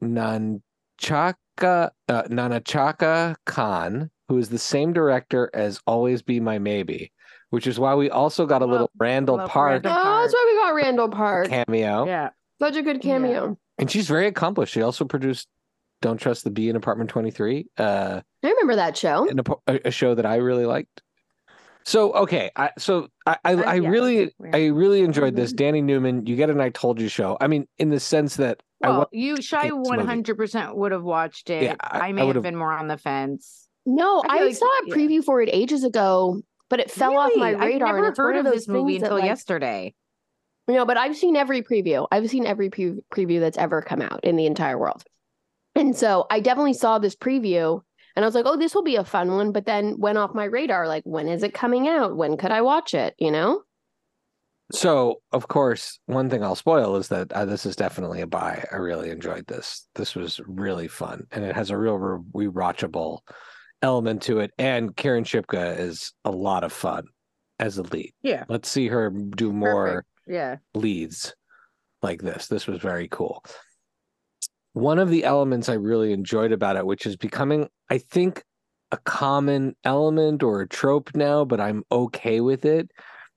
nanchaka 0.02 0.60
uh, 2.08 2.22
Nahnatchka 2.24 3.34
Khan 3.46 4.10
who 4.28 4.38
is 4.38 4.50
the 4.50 4.58
same 4.58 4.92
director 4.92 5.50
as 5.54 5.80
always 5.86 6.22
be 6.22 6.38
my 6.38 6.58
maybe 6.58 7.10
which 7.50 7.66
is 7.66 7.78
why 7.78 7.94
we 7.94 8.10
also 8.10 8.46
got 8.46 8.62
a 8.62 8.64
Love- 8.64 8.72
little 8.72 8.90
randall 8.98 9.38
park 9.48 9.84
Randall. 9.84 9.92
Oh, 9.94 10.20
that's 10.22 10.32
why 10.32 10.44
we 10.52 10.58
got 10.60 10.74
Randall 10.74 11.08
Park. 11.08 11.48
cameo 11.48 12.06
Yeah. 12.06 12.30
Such 12.60 12.76
a 12.76 12.82
good 12.82 13.00
cameo. 13.00 13.56
and 13.78 13.90
she's 13.90 14.08
very 14.08 14.26
accomplished 14.26 14.72
she 14.74 14.82
also 14.82 15.04
produced 15.04 15.48
don't 16.00 16.18
trust 16.18 16.44
the 16.44 16.50
bee 16.50 16.68
in 16.68 16.76
apartment 16.76 17.10
23 17.10 17.66
uh 17.78 18.20
I 18.44 18.48
remember 18.48 18.76
that 18.76 18.96
show. 18.96 19.28
an, 19.28 19.40
a, 19.66 19.80
a 19.86 19.90
show 19.90 20.14
that 20.14 20.26
I 20.26 20.36
really 20.36 20.66
liked. 20.66 21.02
So 21.84 22.12
okay, 22.12 22.50
I 22.54 22.70
so 22.78 23.08
I 23.26 23.36
I, 23.44 23.54
Uh, 23.54 23.62
I 23.62 23.74
yeah, 23.76 23.88
really 23.88 24.24
that's. 24.38 24.54
I 24.54 24.66
really 24.66 25.00
enjoyed 25.00 25.34
this. 25.34 25.52
Mhm. 25.52 25.56
Danny 25.56 25.80
Newman, 25.82 26.26
you 26.26 26.36
get 26.36 26.50
an 26.50 26.60
I 26.60 26.68
told 26.68 27.00
you 27.00 27.08
show. 27.08 27.36
I 27.40 27.46
mean, 27.46 27.66
in 27.78 27.88
the 27.88 27.98
sense 27.98 28.36
that 28.36 28.62
Well, 28.80 28.98
wa- 28.98 29.06
you 29.10 29.40
shy 29.40 29.68
one 29.70 30.00
hundred 30.06 30.36
percent 30.36 30.76
would 30.76 30.92
have 30.92 31.02
watched 31.02 31.48
it. 31.50 31.62
Yeah, 31.62 31.76
I- 31.80 31.98
I, 31.98 32.08
I 32.08 32.12
may 32.12 32.26
would've- 32.26 32.42
been 32.42 32.56
more 32.56 32.72
on 32.72 32.88
the 32.88 32.98
fence. 32.98 33.68
No, 33.86 34.22
I 34.28 34.38
I, 34.38 34.42
like- 34.44 34.56
saw 34.56 34.66
a 34.66 34.86
yeah. 34.86 34.94
preview 34.94 35.24
for 35.24 35.40
it 35.40 35.48
ages 35.50 35.82
ago, 35.82 36.42
but 36.68 36.80
it 36.80 36.90
fell 36.90 37.18
off 37.18 37.32
my 37.36 37.50
radar. 37.50 37.62
I've 37.62 37.70
and 37.70 37.80
never 37.80 38.08
it's 38.08 38.18
one 38.18 38.26
heard 38.26 38.36
of 38.36 38.44
those 38.44 38.54
this 38.54 38.68
movie 38.68 38.96
until 38.96 39.14
like- 39.14 39.24
yesterday. 39.24 39.94
No, 40.66 40.84
but 40.84 40.98
I've 40.98 41.16
seen 41.16 41.34
every 41.34 41.62
preview. 41.62 42.06
I've 42.12 42.28
seen 42.28 42.44
every 42.44 42.68
pre- 42.68 43.00
preview 43.10 43.40
that's 43.40 43.56
ever 43.56 43.80
come 43.80 44.02
out 44.02 44.20
in 44.22 44.36
the 44.36 44.44
entire 44.44 44.78
world. 44.78 45.02
And 45.74 45.96
so 45.96 46.26
I 46.30 46.40
definitely 46.40 46.74
saw 46.74 46.98
this 46.98 47.16
preview 47.16 47.80
and 48.14 48.24
I 48.24 48.28
was 48.28 48.34
like, 48.34 48.44
oh, 48.46 48.56
this 48.56 48.74
will 48.74 48.82
be 48.82 48.96
a 48.96 49.04
fun 49.04 49.32
one. 49.32 49.52
But 49.52 49.64
then 49.64 49.98
went 49.98 50.18
off 50.18 50.34
my 50.34 50.44
radar 50.44 50.86
like, 50.86 51.04
when 51.06 51.28
is 51.28 51.42
it 51.42 51.54
coming 51.54 51.88
out? 51.88 52.16
When 52.16 52.36
could 52.36 52.50
I 52.50 52.60
watch 52.60 52.92
it? 52.92 53.14
You 53.18 53.30
know? 53.30 53.62
so 54.70 55.22
of 55.32 55.48
course 55.48 55.98
one 56.06 56.28
thing 56.28 56.44
I'll 56.44 56.54
spoil 56.54 56.96
is 56.96 57.08
that 57.08 57.32
uh, 57.32 57.44
this 57.44 57.64
is 57.64 57.76
definitely 57.76 58.20
a 58.20 58.26
buy. 58.26 58.64
I 58.70 58.76
really 58.76 59.10
enjoyed 59.10 59.46
this. 59.46 59.86
This 59.94 60.14
was 60.14 60.40
really 60.46 60.88
fun, 60.88 61.26
and 61.32 61.44
it 61.44 61.54
has 61.56 61.70
a 61.70 61.78
real 61.78 61.96
re- 61.96 62.48
rewatchable 62.48 63.20
element 63.82 64.22
to 64.22 64.40
it. 64.40 64.52
And 64.58 64.96
Kiernan 64.96 65.24
Shipka 65.24 65.78
is 65.78 66.12
a 66.24 66.30
lot 66.30 66.64
of 66.64 66.72
fun 66.72 67.04
as 67.58 67.78
a 67.78 67.82
lead. 67.82 68.12
Yeah. 68.22 68.44
Let's 68.48 68.68
see 68.68 68.88
her 68.88 69.10
do 69.10 69.52
more. 69.52 69.86
Perfect. 69.86 70.06
Yeah. 70.26 70.56
leads 70.74 71.34
like 72.02 72.20
this. 72.20 72.48
This 72.48 72.66
was 72.66 72.78
very 72.80 73.08
cool. 73.08 73.42
One 74.74 74.98
of 74.98 75.08
the 75.08 75.24
elements 75.24 75.68
I 75.68 75.74
really 75.74 76.12
enjoyed 76.12 76.52
about 76.52 76.76
it, 76.76 76.86
which 76.86 77.06
is 77.06 77.16
becoming, 77.16 77.68
I 77.88 77.98
think, 77.98 78.44
a 78.92 78.98
common 78.98 79.74
element 79.84 80.42
or 80.42 80.60
a 80.60 80.68
trope 80.68 81.14
now, 81.14 81.44
but 81.44 81.60
I'm 81.60 81.82
okay 81.90 82.40
with 82.40 82.64
it, 82.64 82.90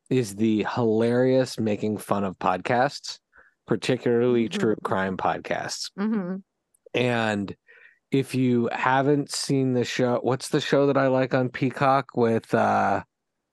is 0.09 0.35
the 0.35 0.65
hilarious 0.75 1.57
making 1.59 1.97
fun 1.97 2.23
of 2.25 2.38
podcasts, 2.39 3.19
particularly 3.67 4.49
Mhm. 4.49 4.59
true 4.59 4.75
crime 4.83 5.17
podcasts. 5.17 5.91
hmm 5.97 6.35
And 6.93 7.55
if 8.11 8.35
you 8.35 8.69
haven't 8.71 9.31
seen 9.31 9.73
the 9.73 9.83
show, 9.85 10.19
what's 10.21 10.49
the 10.49 10.61
show 10.61 10.87
that 10.87 10.97
I 10.97 11.07
like 11.07 11.33
on 11.33 11.49
Peacock 11.49 12.09
with 12.15 12.53
uh 12.53 13.03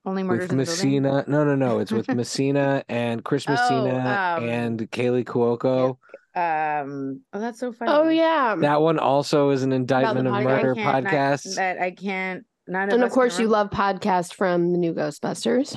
Only 0.05 0.23
murders 0.23 0.43
with 0.43 0.51
in 0.51 0.57
the. 0.57 0.61
Messina. 0.63 1.23
No, 1.27 1.43
no, 1.43 1.55
no. 1.55 1.79
It's 1.79 1.91
with 1.91 2.07
Messina 2.13 2.83
and 2.89 3.23
Chris 3.23 3.45
Oh, 3.47 3.53
um, 3.89 4.43
and 4.43 4.79
Kaley 4.91 5.23
Cuoco. 5.25 5.97
Um. 6.35 7.21
Oh, 7.33 7.39
that's 7.39 7.59
so 7.59 7.71
funny. 7.71 7.91
Oh, 7.91 8.07
yeah. 8.09 8.55
That 8.59 8.81
one 8.81 8.99
also 8.99 9.49
is 9.49 9.63
an 9.63 9.71
indictment 9.71 10.27
of 10.27 10.33
podcast. 10.33 10.43
murder 10.43 10.75
I 10.77 11.01
podcast. 11.01 11.55
that 11.55 11.81
I 11.81 11.91
can't. 11.91 12.45
None 12.67 12.91
and 12.91 13.03
of 13.03 13.11
course, 13.11 13.39
you 13.39 13.47
love 13.47 13.71
podcast 13.71 14.35
from 14.35 14.71
the 14.71 14.77
new 14.77 14.93
Ghostbusters. 14.93 15.75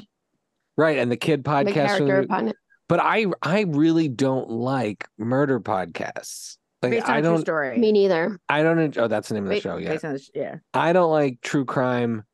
right. 0.76 0.98
And 0.98 1.10
the 1.10 1.16
kid 1.16 1.42
the 1.44 1.50
podcast. 1.50 1.64
from 1.64 1.72
character 1.72 2.06
the- 2.06 2.18
of 2.20 2.28
Pun- 2.28 2.52
but 2.88 3.00
I 3.00 3.26
I 3.42 3.62
really 3.62 4.08
don't 4.08 4.50
like 4.50 5.08
murder 5.16 5.58
podcasts. 5.58 6.58
Like 6.82 6.92
based 6.92 7.06
on 7.06 7.14
I 7.14 7.18
a 7.18 7.22
don't 7.22 7.40
story. 7.40 7.78
Me 7.78 7.92
neither. 7.92 8.38
I 8.48 8.62
don't 8.62 8.78
en- 8.78 8.94
oh 8.96 9.08
that's 9.08 9.28
the 9.28 9.34
name 9.34 9.44
of 9.44 9.50
the 9.50 9.56
Ba- 9.56 9.60
show, 9.60 9.76
yeah. 9.76 9.90
Based 9.90 10.04
on 10.04 10.14
the 10.14 10.28
yeah. 10.34 10.56
I 10.74 10.92
don't 10.92 11.10
like 11.10 11.40
true 11.40 11.64
crime 11.64 12.24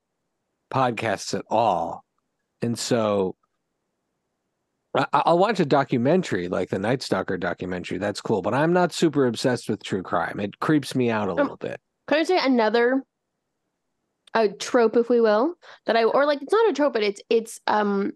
podcasts 0.72 1.34
at 1.34 1.44
all. 1.50 2.04
And 2.62 2.78
so 2.78 3.36
I, 4.94 5.06
I'll 5.12 5.38
watch 5.38 5.60
a 5.60 5.66
documentary 5.66 6.48
like 6.48 6.70
the 6.70 6.78
Night 6.78 7.02
Stalker 7.02 7.36
documentary. 7.36 7.98
That's 7.98 8.20
cool, 8.20 8.40
but 8.40 8.54
I'm 8.54 8.72
not 8.72 8.92
super 8.92 9.26
obsessed 9.26 9.68
with 9.68 9.82
true 9.82 10.02
crime. 10.02 10.40
It 10.40 10.58
creeps 10.60 10.94
me 10.94 11.10
out 11.10 11.28
a 11.28 11.34
little 11.34 11.56
bit. 11.56 11.78
Can 12.06 12.18
I 12.18 12.22
say 12.22 12.38
another 12.38 13.02
a 14.34 14.48
trope, 14.48 14.96
if 14.96 15.08
we 15.08 15.20
will, 15.20 15.54
that 15.86 15.96
I 15.96 16.04
or 16.04 16.24
like 16.24 16.40
it's 16.42 16.52
not 16.52 16.70
a 16.70 16.72
trope, 16.72 16.94
but 16.94 17.02
it's 17.02 17.20
it's 17.28 17.60
um 17.66 18.12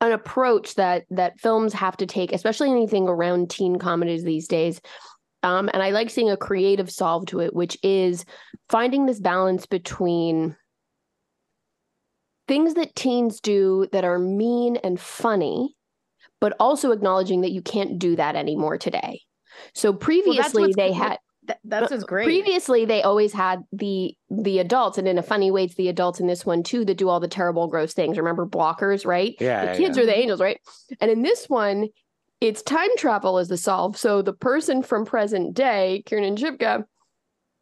an 0.00 0.10
approach 0.10 0.74
that 0.74 1.04
that 1.10 1.38
films 1.38 1.72
have 1.72 1.96
to 1.98 2.06
take, 2.06 2.32
especially 2.32 2.70
anything 2.70 3.08
around 3.08 3.50
teen 3.50 3.78
comedies 3.78 4.24
these 4.24 4.48
days. 4.48 4.80
Um, 5.42 5.68
and 5.72 5.82
I 5.82 5.90
like 5.90 6.10
seeing 6.10 6.30
a 6.30 6.36
creative 6.36 6.90
solve 6.90 7.26
to 7.26 7.40
it, 7.40 7.54
which 7.54 7.76
is 7.82 8.24
finding 8.68 9.06
this 9.06 9.20
balance 9.20 9.66
between 9.66 10.56
things 12.48 12.74
that 12.74 12.94
teens 12.94 13.40
do 13.40 13.88
that 13.92 14.04
are 14.04 14.18
mean 14.18 14.76
and 14.76 15.00
funny, 15.00 15.74
but 16.40 16.54
also 16.60 16.92
acknowledging 16.92 17.40
that 17.40 17.52
you 17.52 17.62
can't 17.62 17.98
do 17.98 18.16
that 18.16 18.36
anymore 18.36 18.78
today. 18.78 19.20
So 19.74 19.92
previously 19.92 20.62
what's 20.62 20.76
they 20.76 20.88
cool. 20.88 20.94
had 20.94 21.18
That, 21.46 21.58
that's 21.64 21.90
what's 21.90 22.04
great. 22.04 22.24
Previously, 22.24 22.84
they 22.84 23.02
always 23.02 23.32
had 23.32 23.62
the 23.72 24.14
the 24.30 24.60
adults, 24.60 24.96
and 24.96 25.08
in 25.08 25.18
a 25.18 25.22
funny 25.22 25.50
way, 25.50 25.64
it's 25.64 25.74
the 25.74 25.88
adults 25.88 26.20
in 26.20 26.26
this 26.26 26.46
one 26.46 26.62
too 26.62 26.84
that 26.84 26.96
do 26.96 27.08
all 27.08 27.20
the 27.20 27.28
terrible, 27.28 27.66
gross 27.66 27.94
things. 27.94 28.16
Remember 28.16 28.46
blockers, 28.46 29.04
right? 29.04 29.34
Yeah. 29.40 29.72
the 29.72 29.78
kids 29.78 29.98
are 29.98 30.06
the 30.06 30.16
angels, 30.16 30.40
right? 30.40 30.58
And 31.00 31.10
in 31.10 31.22
this 31.22 31.46
one, 31.48 31.88
it's 32.42 32.60
time 32.60 32.88
travel 32.98 33.38
is 33.38 33.46
the 33.46 33.56
solve. 33.56 33.96
So 33.96 34.20
the 34.20 34.32
person 34.32 34.82
from 34.82 35.04
present 35.04 35.54
day, 35.54 36.02
Kiernan 36.06 36.36
Shipka, 36.36 36.84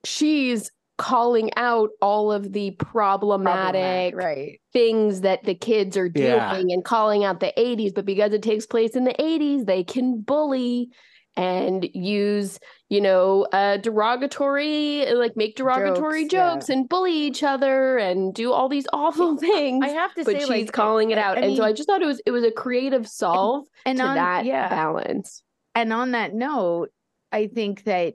she's 0.04 0.70
calling 0.96 1.50
out 1.56 1.90
all 2.00 2.32
of 2.32 2.52
the 2.52 2.70
problematic 2.72 4.14
right? 4.14 4.60
things 4.72 5.22
that 5.22 5.42
the 5.44 5.54
kids 5.54 5.96
are 5.96 6.08
doing 6.10 6.26
Yeah. 6.26 6.54
and 6.74 6.84
calling 6.84 7.24
out 7.24 7.40
the 7.40 7.54
80s 7.56 7.94
but 7.94 8.04
because 8.04 8.34
it 8.34 8.42
takes 8.42 8.66
place 8.66 8.94
in 8.94 9.04
the 9.04 9.14
80s 9.18 9.64
they 9.64 9.82
can 9.82 10.20
bully 10.20 10.90
and 11.36 11.88
use 11.94 12.58
you 12.88 13.00
know 13.00 13.46
uh 13.52 13.76
derogatory 13.76 15.06
like 15.14 15.36
make 15.36 15.56
derogatory 15.56 16.22
Jokes, 16.24 16.32
jokes, 16.32 16.68
yeah. 16.68 16.74
and 16.76 16.88
bully 16.88 17.12
each 17.14 17.42
other 17.42 17.98
and 17.98 18.34
do 18.34 18.52
all 18.52 18.68
these 18.68 18.86
awful 18.92 19.36
things. 19.38 19.84
I 19.84 19.90
have 19.90 20.14
to 20.14 20.24
but 20.24 20.32
say, 20.32 20.40
she's 20.40 20.48
like, 20.48 20.72
calling 20.72 21.10
it 21.10 21.18
out. 21.18 21.38
I 21.38 21.42
and 21.42 21.56
so 21.56 21.64
i 21.64 21.72
just 21.72 21.88
thought 21.88 22.02
it 22.02 22.06
was 22.06 22.20
it 22.26 22.30
was 22.30 22.44
a 22.44 22.50
creative 22.50 23.06
solve 23.06 23.66
and 23.86 23.98
to 23.98 24.04
on 24.04 24.14
that 24.16 24.44
yeah, 24.44 24.68
balance. 24.68 25.42
And 25.74 25.92
on 25.92 26.12
that 26.12 26.34
note, 26.34 26.88
I 27.30 27.46
think 27.46 27.84
that 27.84 28.14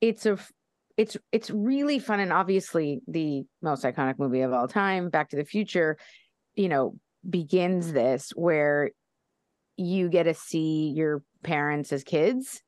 it's 0.00 0.26
a 0.26 0.38
it's 0.96 1.16
it's 1.32 1.50
really 1.50 1.98
fun 1.98 2.20
and 2.20 2.32
obviously 2.32 3.00
the 3.08 3.42
most 3.62 3.84
iconic 3.84 4.18
movie 4.18 4.42
of 4.42 4.52
all 4.52 4.68
time, 4.68 5.10
Back 5.10 5.30
to 5.30 5.36
the 5.36 5.44
Future, 5.44 5.96
you 6.54 6.68
know, 6.68 6.94
begins 7.28 7.92
this 7.92 8.30
where 8.36 8.90
you 9.76 10.08
get 10.08 10.24
to 10.24 10.34
see 10.34 10.92
your 10.94 11.22
parents 11.44 11.92
as 11.92 12.02
kids 12.02 12.60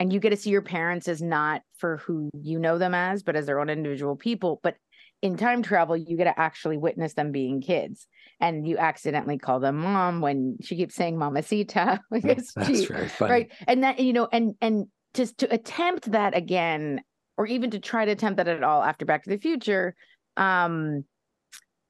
and 0.00 0.12
you 0.12 0.18
get 0.18 0.30
to 0.30 0.36
see 0.36 0.50
your 0.50 0.62
parents 0.62 1.06
as 1.06 1.22
not 1.22 1.62
for 1.76 1.98
who 1.98 2.28
you 2.34 2.58
know 2.58 2.76
them 2.78 2.94
as, 2.94 3.22
but 3.22 3.36
as 3.36 3.46
their 3.46 3.60
own 3.60 3.70
individual 3.70 4.16
people. 4.16 4.58
But 4.64 4.74
in 5.20 5.36
time 5.36 5.62
travel, 5.62 5.96
you 5.96 6.16
get 6.16 6.24
to 6.24 6.36
actually 6.40 6.76
witness 6.78 7.14
them 7.14 7.30
being 7.30 7.60
kids. 7.60 8.08
And 8.40 8.66
you 8.66 8.76
accidentally 8.78 9.38
call 9.38 9.60
them 9.60 9.76
mom 9.76 10.20
when 10.20 10.56
she 10.60 10.74
keeps 10.74 10.96
saying 10.96 11.16
mamacita 11.16 12.00
because 12.10 12.52
That's 12.56 12.66
she 12.80 12.86
very 12.86 13.08
funny. 13.08 13.30
right 13.30 13.52
and 13.68 13.84
that 13.84 14.00
you 14.00 14.12
know 14.12 14.28
and 14.32 14.56
and 14.60 14.86
just 15.14 15.38
to 15.38 15.54
attempt 15.54 16.10
that 16.10 16.36
again 16.36 17.02
or 17.36 17.46
even 17.46 17.70
to 17.70 17.78
try 17.78 18.04
to 18.04 18.10
attempt 18.10 18.38
that 18.38 18.48
at 18.48 18.64
all 18.64 18.82
after 18.82 19.04
back 19.04 19.22
to 19.22 19.30
the 19.30 19.38
future 19.38 19.94
um 20.36 21.04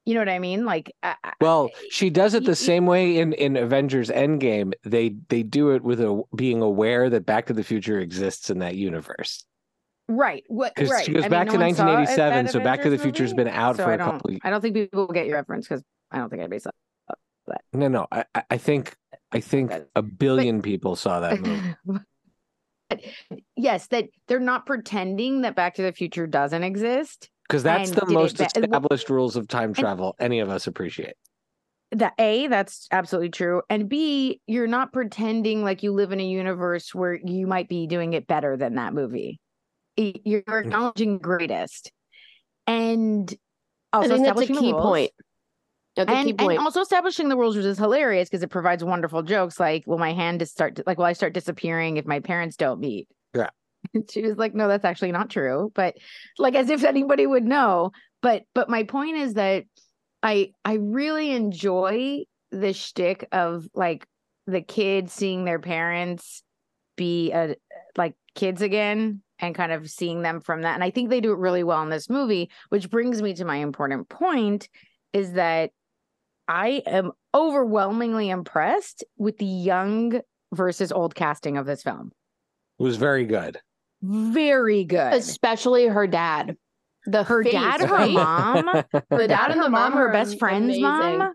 you 0.04 0.14
know 0.14 0.20
what 0.20 0.28
i 0.28 0.38
mean 0.38 0.64
like 0.64 0.92
I, 1.02 1.14
Well, 1.40 1.70
she 1.90 2.10
does 2.10 2.34
it 2.34 2.44
the 2.44 2.56
same 2.56 2.86
way 2.86 3.18
in 3.18 3.32
in 3.34 3.56
Avengers 3.56 4.08
Endgame. 4.10 4.72
They 4.84 5.16
they 5.28 5.42
do 5.42 5.70
it 5.70 5.82
with 5.82 6.00
a 6.00 6.22
being 6.34 6.60
aware 6.62 7.08
that 7.10 7.24
Back 7.26 7.46
to 7.46 7.52
the 7.52 7.62
Future 7.64 7.98
exists 8.00 8.50
in 8.50 8.58
that 8.58 8.74
universe. 8.76 9.44
right 10.08 10.42
what 10.48 10.72
right 10.78 11.04
she 11.04 11.12
goes 11.12 11.22
I 11.22 11.26
mean, 11.26 11.30
back 11.30 11.46
no 11.46 11.52
to 11.54 11.58
it- 11.58 11.78
1987, 11.78 12.44
that 12.46 12.52
so 12.52 12.60
Back 12.60 12.82
to 12.82 12.90
the 12.90 12.98
Future 12.98 13.22
has 13.22 13.32
been 13.34 13.48
out 13.48 13.76
so 13.76 13.84
for 13.84 13.90
I 13.92 13.94
a 13.94 13.98
couple. 13.98 14.30
i 14.42 14.50
don't 14.50 14.60
think 14.60 14.74
people 14.74 15.06
will 15.06 15.14
get 15.14 15.26
your 15.26 15.36
reference 15.36 15.66
because 15.68 15.82
i 16.10 16.18
don't 16.18 16.28
think 16.30 16.40
anybody 16.40 16.58
saw 16.60 16.70
No, 17.72 17.88
no, 17.88 18.06
I 18.10 18.24
I- 18.34 18.44
I 18.50 18.58
think 18.58 18.96
I 19.32 19.40
think 19.40 19.72
a 19.96 20.02
billion 20.02 20.60
people 20.62 20.96
saw 20.96 21.20
that 21.20 21.40
movie. 21.40 21.74
Yes 23.56 23.86
that 23.88 24.08
they're 24.28 24.38
not 24.40 24.66
pretending 24.66 25.40
that 25.42 25.54
back 25.56 25.74
to 25.76 25.82
the 25.82 25.92
future 25.92 26.26
doesn't 26.26 26.62
exist 26.62 27.30
Because 27.52 27.62
that's 27.62 27.90
the 27.90 28.00
did 28.00 28.10
it 28.10 28.14
most 28.14 28.38
ba- 28.38 28.48
established 28.56 29.10
rules 29.10 29.36
of 29.36 29.46
time 29.46 29.74
travel 29.74 30.16
any 30.18 30.40
of 30.40 30.48
us 30.48 30.66
appreciate. 30.66 31.12
that 31.90 32.14
a 32.18 32.46
that's 32.46 32.88
absolutely 32.90 33.28
true 33.28 33.60
and 33.68 33.86
b 33.90 34.40
you're 34.46 34.66
not 34.66 34.90
pretending 34.94 35.62
like 35.62 35.82
you 35.82 35.92
live 35.92 36.10
in 36.12 36.20
a 36.20 36.24
universe 36.24 36.94
where 36.94 37.18
you 37.22 37.46
might 37.46 37.68
be 37.68 37.86
doing 37.86 38.14
it 38.14 38.26
better 38.26 38.56
than 38.56 38.76
that 38.76 38.94
movie 38.94 39.38
you're 39.98 40.40
Mm. 40.40 40.60
acknowledging 40.64 41.18
greatest 41.18 41.92
and 42.66 43.34
also 43.92 44.06
i 44.14 44.16
think 44.16 44.24
that's 44.26 44.40
a 44.40 44.44
establishing 44.44 44.54
the 44.54 44.60
key 44.62 44.72
rules. 44.72 44.82
point 44.86 45.10
that's 45.96 46.10
and, 46.10 46.38
key 46.38 46.46
and 46.48 46.58
also 46.58 46.80
establishing 46.80 47.28
the 47.28 47.36
rules 47.36 47.54
which 47.56 47.66
is 47.66 47.76
hilarious 47.76 48.30
because 48.30 48.42
it 48.42 48.48
provides 48.48 48.82
wonderful 48.82 49.22
jokes 49.22 49.60
like 49.60 49.86
will 49.86 49.98
my 49.98 50.14
hand 50.14 50.38
just 50.40 50.52
start 50.52 50.80
like 50.86 50.96
will 50.96 51.04
i 51.04 51.12
start 51.12 51.34
disappearing 51.34 51.98
if 51.98 52.06
my 52.06 52.20
parents 52.20 52.56
don't 52.56 52.80
meet 52.80 53.06
Yeah. 53.34 53.50
And 53.94 54.08
she 54.10 54.22
was 54.22 54.36
like 54.36 54.54
no 54.54 54.68
that's 54.68 54.84
actually 54.84 55.12
not 55.12 55.30
true 55.30 55.72
but 55.74 55.96
like 56.38 56.54
as 56.54 56.70
if 56.70 56.84
anybody 56.84 57.26
would 57.26 57.44
know 57.44 57.92
but 58.20 58.44
but 58.54 58.68
my 58.68 58.84
point 58.84 59.16
is 59.16 59.34
that 59.34 59.64
i 60.22 60.52
i 60.64 60.74
really 60.74 61.30
enjoy 61.30 62.24
the 62.50 62.72
shtick 62.72 63.26
of 63.32 63.66
like 63.74 64.06
the 64.46 64.60
kids 64.60 65.12
seeing 65.12 65.44
their 65.44 65.58
parents 65.58 66.42
be 66.96 67.32
a 67.32 67.56
like 67.96 68.14
kids 68.34 68.62
again 68.62 69.22
and 69.38 69.54
kind 69.54 69.72
of 69.72 69.90
seeing 69.90 70.22
them 70.22 70.40
from 70.40 70.62
that 70.62 70.74
and 70.74 70.84
i 70.84 70.90
think 70.90 71.10
they 71.10 71.20
do 71.20 71.32
it 71.32 71.38
really 71.38 71.64
well 71.64 71.82
in 71.82 71.88
this 71.88 72.10
movie 72.10 72.50
which 72.68 72.90
brings 72.90 73.22
me 73.22 73.34
to 73.34 73.44
my 73.44 73.56
important 73.56 74.08
point 74.08 74.68
is 75.12 75.32
that 75.32 75.70
I 76.48 76.82
am 76.86 77.12
overwhelmingly 77.34 78.30
impressed 78.30 79.04
with 79.16 79.38
the 79.38 79.46
young 79.46 80.20
versus 80.52 80.92
old 80.92 81.14
casting 81.14 81.56
of 81.56 81.66
this 81.66 81.82
film. 81.82 82.12
It 82.78 82.82
was 82.82 82.96
very 82.96 83.24
good. 83.24 83.58
Very 84.02 84.84
good. 84.84 85.12
especially 85.14 85.86
her 85.86 86.06
dad 86.06 86.56
the 87.06 87.22
her 87.24 87.42
face, 87.42 87.52
dad, 87.78 87.80
her 87.80 88.06
mom, 88.08 88.66
the 89.10 89.26
dad 89.28 89.50
and 89.50 89.60
the 89.62 89.68
mom 89.70 89.92
her 89.94 90.10
best 90.12 90.38
friend's 90.38 90.76
amazing. 90.76 90.82
mom, 91.18 91.32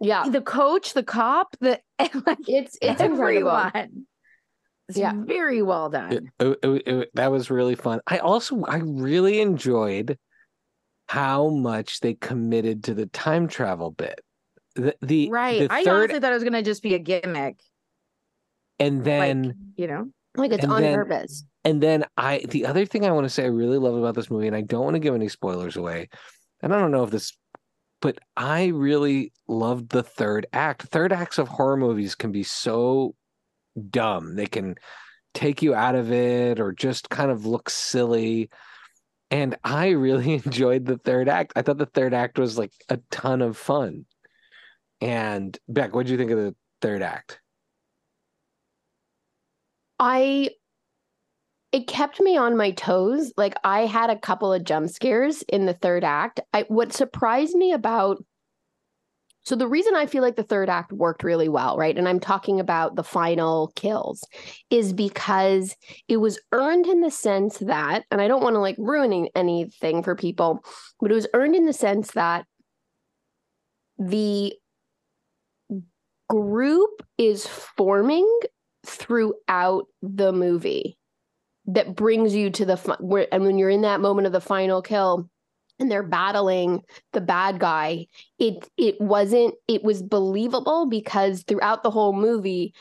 yeah 0.00 0.28
the 0.28 0.40
coach, 0.40 0.92
the 0.94 1.02
cop, 1.02 1.56
the 1.60 1.80
like 2.26 2.38
it's 2.48 2.76
it's 2.82 3.00
incredible 3.00 3.50
everyone. 3.50 4.06
It's 4.88 4.98
Yeah. 4.98 5.12
very 5.16 5.62
well 5.62 5.88
done. 5.88 6.12
It- 6.12 6.24
it- 6.46 6.58
it- 6.62 6.88
it- 6.88 7.10
that 7.14 7.30
was 7.32 7.50
really 7.50 7.74
fun. 7.74 8.00
I 8.06 8.18
also 8.18 8.62
I 8.64 8.78
really 8.84 9.40
enjoyed 9.40 10.18
how 11.08 11.48
much 11.48 12.00
they 12.00 12.14
committed 12.14 12.84
to 12.84 12.94
the 12.94 13.06
time 13.06 13.48
travel 13.48 13.90
bit. 13.92 14.20
The, 14.74 14.94
the 15.02 15.30
right. 15.30 15.68
the 15.68 15.72
I 15.72 15.84
third 15.84 15.94
honestly 16.10 16.20
thought 16.20 16.30
it 16.32 16.34
was 16.34 16.44
gonna 16.44 16.62
just 16.62 16.82
be 16.82 16.94
a 16.94 16.98
gimmick. 16.98 17.56
and 18.78 19.04
then 19.04 19.42
like, 19.44 19.56
you 19.76 19.86
know. 19.86 20.06
like 20.36 20.52
it's 20.52 20.64
on 20.64 20.82
then- 20.82 20.94
purpose 20.94 21.44
and 21.64 21.82
then 21.82 22.04
I 22.16 22.44
the 22.48 22.66
other 22.66 22.86
thing 22.86 23.04
I 23.04 23.12
want 23.12 23.24
to 23.24 23.30
say 23.30 23.44
I 23.44 23.48
really 23.48 23.78
love 23.78 23.94
about 23.94 24.14
this 24.14 24.30
movie, 24.30 24.46
and 24.46 24.56
I 24.56 24.60
don't 24.60 24.84
want 24.84 24.94
to 24.94 25.00
give 25.00 25.14
any 25.14 25.28
spoilers 25.28 25.76
away, 25.76 26.08
and 26.60 26.74
I 26.74 26.78
don't 26.78 26.90
know 26.90 27.04
if 27.04 27.10
this, 27.10 27.36
but 28.00 28.18
I 28.36 28.66
really 28.66 29.32
loved 29.48 29.90
the 29.90 30.02
third 30.02 30.46
act. 30.52 30.82
Third 30.82 31.12
acts 31.12 31.38
of 31.38 31.48
horror 31.48 31.76
movies 31.76 32.14
can 32.14 32.32
be 32.32 32.42
so 32.42 33.14
dumb; 33.90 34.36
they 34.36 34.46
can 34.46 34.76
take 35.32 35.62
you 35.62 35.74
out 35.74 35.96
of 35.96 36.12
it 36.12 36.60
or 36.60 36.72
just 36.72 37.10
kind 37.10 37.30
of 37.30 37.46
look 37.46 37.68
silly. 37.68 38.50
And 39.30 39.56
I 39.64 39.88
really 39.88 40.34
enjoyed 40.44 40.84
the 40.84 40.98
third 40.98 41.28
act. 41.28 41.54
I 41.56 41.62
thought 41.62 41.78
the 41.78 41.86
third 41.86 42.14
act 42.14 42.38
was 42.38 42.56
like 42.56 42.72
a 42.88 42.98
ton 43.10 43.42
of 43.42 43.56
fun. 43.56 44.06
And 45.00 45.58
Beck, 45.68 45.94
what 45.94 46.06
do 46.06 46.12
you 46.12 46.18
think 46.18 46.30
of 46.30 46.38
the 46.38 46.54
third 46.80 47.02
act? 47.02 47.40
I 49.98 50.50
it 51.74 51.88
kept 51.88 52.20
me 52.20 52.36
on 52.36 52.56
my 52.56 52.70
toes. 52.70 53.32
Like 53.36 53.56
I 53.64 53.80
had 53.80 54.08
a 54.08 54.16
couple 54.16 54.52
of 54.52 54.62
jump 54.62 54.88
scares 54.90 55.42
in 55.48 55.66
the 55.66 55.74
third 55.74 56.04
act. 56.04 56.38
I 56.52 56.66
what 56.68 56.92
surprised 56.92 57.56
me 57.56 57.72
about 57.72 58.24
so 59.42 59.56
the 59.56 59.66
reason 59.66 59.96
I 59.96 60.06
feel 60.06 60.22
like 60.22 60.36
the 60.36 60.44
third 60.44 60.70
act 60.70 60.92
worked 60.92 61.24
really 61.24 61.48
well, 61.48 61.76
right? 61.76 61.98
And 61.98 62.08
I'm 62.08 62.20
talking 62.20 62.60
about 62.60 62.94
the 62.94 63.02
final 63.02 63.72
kills 63.74 64.22
is 64.70 64.92
because 64.92 65.74
it 66.06 66.18
was 66.18 66.40
earned 66.52 66.86
in 66.86 67.00
the 67.00 67.10
sense 67.10 67.58
that 67.58 68.04
and 68.12 68.20
I 68.20 68.28
don't 68.28 68.44
want 68.44 68.54
to 68.54 68.60
like 68.60 68.76
ruining 68.78 69.28
anything 69.34 70.04
for 70.04 70.14
people, 70.14 70.64
but 71.00 71.10
it 71.10 71.14
was 71.14 71.26
earned 71.34 71.56
in 71.56 71.66
the 71.66 71.72
sense 71.72 72.12
that 72.12 72.46
the 73.98 74.54
group 76.28 77.02
is 77.18 77.48
forming 77.48 78.28
throughout 78.86 79.86
the 80.02 80.32
movie 80.32 80.96
that 81.66 81.94
brings 81.94 82.34
you 82.34 82.50
to 82.50 82.64
the 82.64 82.76
where 83.00 83.26
and 83.32 83.44
when 83.44 83.58
you're 83.58 83.70
in 83.70 83.82
that 83.82 84.00
moment 84.00 84.26
of 84.26 84.32
the 84.32 84.40
final 84.40 84.82
kill 84.82 85.28
and 85.78 85.90
they're 85.90 86.02
battling 86.02 86.82
the 87.12 87.20
bad 87.20 87.58
guy 87.58 88.06
it 88.38 88.68
it 88.76 89.00
wasn't 89.00 89.54
it 89.66 89.82
was 89.82 90.02
believable 90.02 90.86
because 90.86 91.42
throughout 91.42 91.82
the 91.82 91.90
whole 91.90 92.12
movie 92.12 92.74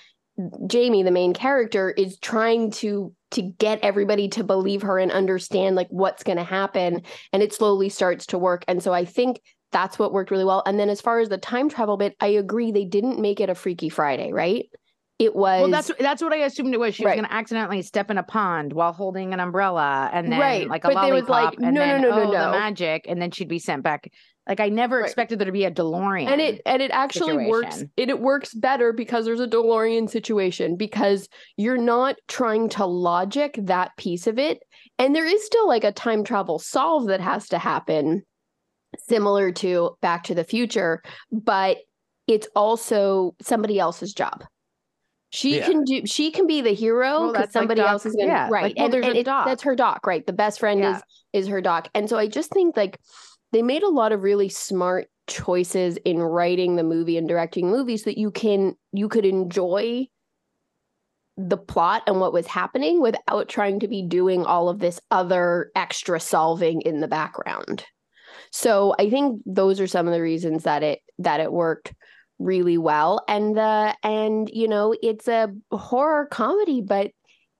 Jamie 0.68 1.04
the 1.04 1.12
main 1.12 1.34
character 1.34 1.92
is 1.92 2.18
trying 2.20 2.72
to 2.72 3.14
to 3.34 3.42
get 3.42 3.80
everybody 3.82 4.28
to 4.30 4.44
believe 4.44 4.84
her 4.84 5.00
and 5.00 5.12
understand 5.12 5.76
like 5.76 5.88
what's 5.90 6.24
going 6.24 6.38
to 6.38 6.44
happen. 6.44 7.02
And 7.32 7.42
it 7.42 7.52
slowly 7.52 7.90
starts 7.90 8.28
to 8.28 8.38
work. 8.38 8.64
And 8.68 8.82
so 8.82 8.94
I 8.94 9.06
think 9.06 9.42
that's 9.72 9.98
what 9.98 10.14
worked 10.14 10.30
really 10.30 10.46
well. 10.46 10.62
And 10.68 10.80
then 10.80 10.90
as 10.90 11.02
far 11.02 11.20
as 11.20 11.30
the 11.30 11.38
time 11.40 11.68
travel 11.68 11.98
bit 11.98 12.16
I 12.20 12.28
agree 12.28 12.72
they 12.72 12.86
didn't 12.86 13.20
make 13.20 13.40
it 13.40 13.50
a 13.50 13.56
freaky 13.56 13.90
friday 13.90 14.32
right 14.32 14.70
it 15.24 15.36
was 15.36 15.62
Well, 15.62 15.72
that's 15.72 15.92
that's 16.00 16.22
what 16.22 16.34
I 16.34 16.38
assumed 16.38 16.74
it 16.74 16.80
was. 16.80 16.96
She 16.96 17.06
was 17.06 17.14
going 17.14 17.26
to 17.26 17.34
accidentally 17.34 17.82
step 17.82 18.12
in 18.12 18.18
a 18.18 18.24
pond 18.24 18.74
while 18.74 18.92
holding 18.92 19.34
an 19.34 19.40
umbrella, 19.40 20.10
and 20.12 20.32
then 20.32 20.40
Right, 20.40 20.68
like 20.68 20.84
a 20.84 20.90
but 20.90 21.02
there 21.06 21.14
was, 21.14 21.30
like, 21.30 21.54
and 21.54 21.74
no, 21.74 21.82
no, 21.82 21.88
then 21.88 22.02
no, 22.02 22.10
no, 22.10 22.22
oh, 22.22 22.32
no. 22.32 22.46
the 22.46 22.52
magic, 22.52 23.06
and 23.08 23.22
then 23.22 23.32
she'd 23.32 23.48
be 23.48 23.60
sent 23.60 23.84
back. 23.84 24.12
Like 24.48 24.60
I 24.60 24.68
never 24.68 24.98
Right. 24.98 25.06
expected 25.06 25.40
there 25.40 25.46
to 25.46 25.54
be 25.54 25.64
a 25.64 25.72
DeLorean. 25.72 26.28
and 26.28 26.42
it 26.42 26.62
and 26.66 26.82
it 26.82 26.92
actually 26.92 27.48
works 27.48 27.82
it, 27.96 28.10
it 28.10 28.20
works 28.20 28.54
better 28.54 28.92
because 28.92 29.24
there's 29.24 29.40
a 29.40 29.48
DeLorean 29.48 30.10
situation 30.10 30.76
because 30.76 31.30
you're 31.56 31.78
not 31.78 32.18
trying 32.28 32.68
to 32.70 32.86
logic 32.86 33.58
that 33.64 33.96
piece 33.96 34.28
of 34.28 34.38
it 34.38 34.60
and 35.00 35.16
there 35.16 35.26
is 35.26 35.46
still 35.46 35.66
like 35.66 35.86
a 35.86 35.94
time 35.94 36.26
travel 36.26 36.60
solve 36.60 37.08
that 37.08 37.22
has 37.22 37.48
to 37.48 37.58
happen 37.58 38.24
similar 39.08 39.50
to 39.54 39.96
back 40.02 40.24
to 40.24 40.36
the 40.36 40.44
future 40.44 41.02
but 41.32 41.78
it's 42.28 42.48
also 42.54 43.34
somebody 43.42 43.80
else's 43.80 44.12
job 44.14 44.44
she 45.34 45.58
Yeah. 45.58 45.66
can 45.68 45.84
do 45.84 46.06
she 46.06 46.30
can 46.32 46.46
be 46.46 46.62
the 46.62 46.74
hero 46.74 47.28
because 47.28 47.34
that's 47.34 47.56
like 47.56 47.62
somebody 47.64 47.82
Doc- 47.82 47.90
else 47.90 48.06
is 48.06 48.16
gonna 48.16 48.28
yeah, 48.28 48.48
right 48.52 48.64
like, 48.64 48.74
well, 48.78 48.86
and, 48.86 48.94
there's 48.94 49.06
and 49.06 49.16
a 49.16 49.20
it- 49.20 49.24
Doc. 49.24 49.46
that's 49.48 49.64
her 49.64 49.76
doc 49.76 50.06
right 50.06 50.26
the 50.28 50.34
best 50.34 50.60
friend 50.60 50.80
Yeah. 50.80 50.98
is 50.98 51.04
is 51.34 51.48
her 51.48 51.60
doc 51.60 51.90
and 51.96 52.08
so 52.08 52.18
i 52.18 52.28
just 52.28 52.52
think 52.52 52.78
like 52.78 53.00
they 53.52 53.62
made 53.64 53.82
a 53.84 53.90
lot 53.90 54.12
of 54.12 54.22
really 54.22 54.48
smart 54.50 55.08
choices 55.28 55.98
in 56.06 56.20
writing 56.22 56.76
the 56.76 56.84
movie 56.84 57.18
and 57.18 57.28
directing 57.28 57.70
movies 57.70 58.04
so 58.04 58.12
that 58.12 58.18
you 58.20 58.30
can 58.30 58.76
you 58.92 59.10
could 59.10 59.26
enjoy 59.26 60.06
the 61.38 61.58
plot 61.58 62.04
and 62.06 62.20
what 62.20 62.32
was 62.34 62.46
happening 62.46 63.02
without 63.02 63.50
trying 63.50 63.80
to 63.80 63.88
be 63.88 64.04
doing 64.04 64.46
all 64.46 64.70
of 64.70 64.78
this 64.80 65.00
other 65.10 65.72
extra 65.76 66.20
solving 66.20 66.82
in 66.82 67.00
the 67.00 67.08
background. 67.08 67.84
So 68.52 68.94
I 69.00 69.10
think 69.10 69.42
those 69.48 69.80
are 69.80 69.88
some 69.88 70.08
of 70.08 70.14
the 70.14 70.22
reasons 70.22 70.62
that 70.64 70.84
it 70.84 71.00
that 71.18 71.40
it 71.40 71.52
worked 71.52 71.92
really 72.40 72.78
well. 72.78 73.24
And 73.28 73.56
the 73.56 73.96
and 74.04 74.50
you 74.52 74.68
know 74.68 74.96
it's 75.02 75.28
a 75.28 75.54
horror 75.72 76.28
comedy 76.32 76.82
but 76.82 77.12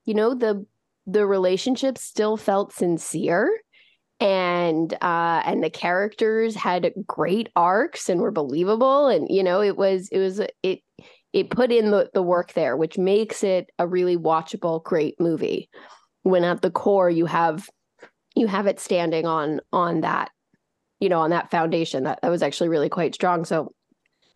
you 0.06 0.14
know 0.14 0.34
the 0.34 0.66
the 1.06 1.26
relationship 1.26 1.98
still 1.98 2.38
felt 2.38 2.74
sincere. 2.74 3.60
And 4.20 4.94
uh 5.02 5.42
and 5.46 5.64
the 5.64 5.70
characters 5.70 6.56
had 6.56 6.94
great 7.06 7.50
arcs 7.56 8.10
and 8.10 8.22
were 8.22 8.32
believable. 8.32 9.08
And 9.08 9.28
you 9.30 9.44
know 9.44 9.62
it 9.62 9.78
was 9.78 10.10
it 10.12 10.20
was 10.20 10.42
it 10.62 10.80
it 11.34 11.50
put 11.50 11.72
in 11.72 11.90
the, 11.90 12.12
the 12.14 12.22
work 12.22 12.54
there 12.54 12.78
which 12.78 12.98
makes 12.98 13.44
it 13.44 13.72
a 13.80 13.88
really 13.88 14.18
watchable 14.18 14.84
great 14.84 15.20
movie. 15.20 15.70
When 16.24 16.44
at 16.44 16.62
the 16.62 16.72
core 16.72 17.10
you 17.10 17.26
have 17.26 17.70
you 18.36 18.48
have 18.48 18.68
it 18.68 18.80
standing 18.80 19.26
on 19.26 19.62
on 19.72 20.02
that 20.02 20.32
you 21.00 21.10
know 21.10 21.20
on 21.20 21.32
that 21.32 21.52
foundation. 21.52 22.04
That, 22.04 22.20
that 22.22 22.30
was 22.30 22.42
actually 22.42 22.70
really 22.70 22.90
quite 22.90 23.14
strong. 23.14 23.44
So 23.46 23.74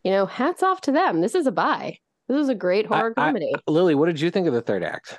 you 0.04 0.12
know 0.12 0.26
hats 0.26 0.64
off 0.64 0.82
to 0.82 0.92
them 0.92 1.22
this 1.22 1.36
is 1.36 1.48
a 1.48 1.52
buy 1.52 1.98
this 2.28 2.38
is 2.40 2.50
a 2.50 2.56
great 2.56 2.86
horror 2.86 3.14
I- 3.18 3.22
I- 3.22 3.26
comedy 3.28 3.52
Lily, 3.68 3.96
what 3.96 4.06
did 4.08 4.20
you 4.20 4.30
think 4.32 4.48
of 4.48 4.54
the 4.54 4.62
third 4.62 4.84
act? 4.84 5.18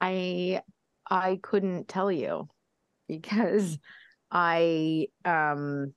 I 0.00 0.62
I 1.10 1.38
couldn't 1.42 1.88
tell 1.88 2.12
you 2.12 2.48
because 3.08 3.78
I 4.30 5.08
um 5.24 5.94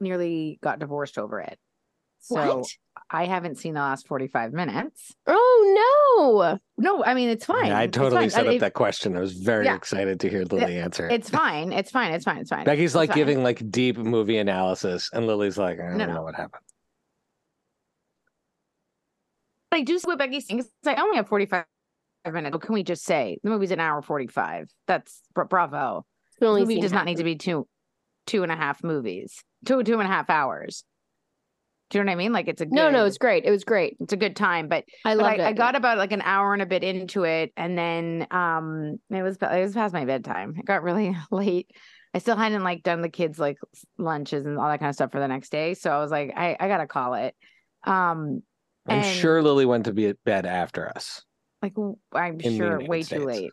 nearly 0.00 0.58
got 0.62 0.78
divorced 0.78 1.18
over 1.18 1.40
it. 1.40 1.58
So 2.20 2.58
what 2.58 2.66
I 3.10 3.26
haven't 3.26 3.56
seen 3.58 3.74
the 3.74 3.80
last 3.80 4.06
45 4.08 4.52
minutes. 4.52 5.12
oh 5.26 6.38
No, 6.38 6.58
No, 6.78 7.04
I 7.04 7.14
mean 7.14 7.28
it's 7.28 7.44
fine. 7.44 7.66
Yeah, 7.66 7.78
I 7.78 7.86
totally 7.86 8.22
fine. 8.22 8.30
set 8.30 8.46
I- 8.46 8.48
up 8.50 8.54
it- 8.54 8.60
that 8.60 8.72
question. 8.74 9.16
I 9.16 9.20
was 9.20 9.32
very 9.34 9.66
Yeah. 9.66 9.74
excited 9.76 10.20
to 10.20 10.30
hear 10.30 10.44
Lily 10.44 10.78
answer. 10.78 11.08
It's 11.10 11.28
fine. 11.28 11.72
It's 11.72 11.90
fine. 11.90 12.12
It's 12.12 12.24
fine. 12.24 12.24
It's 12.24 12.24
fine. 12.24 12.38
It's 12.38 12.50
fine. 12.50 12.64
Becky's 12.64 12.92
It's 12.92 12.94
like 12.94 13.10
fine. 13.10 13.16
giving 13.18 13.42
like 13.42 13.68
deep 13.70 13.98
movie 13.98 14.38
analysis, 14.38 15.10
and 15.12 15.26
Lily's 15.26 15.58
like, 15.58 15.78
I 15.80 15.88
don't 15.88 15.98
No, 15.98 16.06
know 16.06 16.14
no. 16.14 16.22
what 16.22 16.34
happened. 16.34 16.62
I 19.74 19.82
do 19.82 19.98
see 19.98 20.06
what 20.06 20.18
Becky's 20.18 20.46
saying. 20.46 20.60
'cause 20.62 20.70
I 20.86 20.94
only 21.00 21.16
have 21.16 21.28
45 21.28 21.64
minutes. 22.32 22.56
Can 22.58 22.74
we 22.74 22.82
just 22.82 23.04
say? 23.04 23.38
The 23.42 23.50
movie's 23.50 23.70
an 23.70 23.80
hour 23.80 24.00
45. 24.02 24.68
That's 24.86 25.22
bra- 25.34 25.44
bravo. 25.44 26.06
The 26.40 26.46
movie 26.60 26.80
does 26.80 26.92
not 26.92 27.06
need 27.06 27.18
to 27.18 27.24
be 27.24 27.36
two, 27.36 27.66
two 28.26 28.42
and 28.42 28.50
a 28.52 28.56
half 28.56 28.82
movies, 28.82 29.42
two, 29.64 29.82
two 29.82 29.94
and 29.94 30.02
a 30.02 30.06
half 30.12 30.30
hours. 30.30 30.84
Do 31.90 31.98
you 31.98 32.04
know 32.04 32.08
what 32.10 32.12
I 32.14 32.16
mean? 32.16 32.32
Like 32.32 32.48
it's 32.48 32.60
a 32.60 32.66
good, 32.66 32.74
No, 32.74 32.90
no, 32.90 33.04
it's 33.04 33.18
great. 33.18 33.44
It 33.44 33.50
was 33.50 33.62
great. 33.62 33.96
it's 34.00 34.12
a 34.12 34.16
good 34.16 34.34
time, 34.34 34.68
but 34.68 34.84
I 35.04 35.14
but 35.14 35.22
loved 35.22 35.40
I, 35.40 35.48
I 35.48 35.52
got 35.52 35.76
about 35.76 35.98
like 35.98 36.12
an 36.12 36.22
hour 36.22 36.52
and 36.54 36.62
a 36.62 36.66
bit 36.66 36.82
into 36.82 37.24
it, 37.24 37.52
and 37.56 37.76
then 37.78 38.26
um, 38.30 38.96
it 39.10 39.22
was 39.22 39.36
it 39.36 39.60
was 39.62 39.74
past 39.74 39.92
my 39.92 40.04
bedtime. 40.04 40.54
It 40.58 40.64
got 40.64 40.82
really 40.82 41.14
late. 41.30 41.70
I 42.14 42.18
still 42.18 42.36
hadn't 42.36 42.64
like 42.64 42.82
done 42.82 43.02
the 43.02 43.08
kids 43.10 43.38
like 43.38 43.58
lunches 43.98 44.46
and 44.46 44.58
all 44.58 44.68
that 44.68 44.78
kind 44.80 44.88
of 44.88 44.94
stuff 44.94 45.12
for 45.12 45.20
the 45.20 45.28
next 45.28 45.50
day, 45.50 45.74
so 45.74 45.90
I 45.90 45.98
was 46.00 46.10
like, 46.10 46.32
I 46.34 46.56
I 46.58 46.68
gotta 46.68 46.86
call 46.86 47.14
it. 47.14 47.36
Um, 47.84 48.42
I'm 48.86 48.98
And- 48.98 49.06
sure 49.16 49.42
Lily 49.42 49.64
went 49.66 49.84
to 49.86 49.92
be 49.92 50.06
at 50.06 50.22
bed 50.24 50.46
after 50.46 50.88
us. 50.88 51.22
like 51.62 51.74
I'm 52.12 52.38
sure 52.40 52.50
United 52.50 52.88
way 52.88 53.02
too 53.02 53.24
late. 53.24 53.50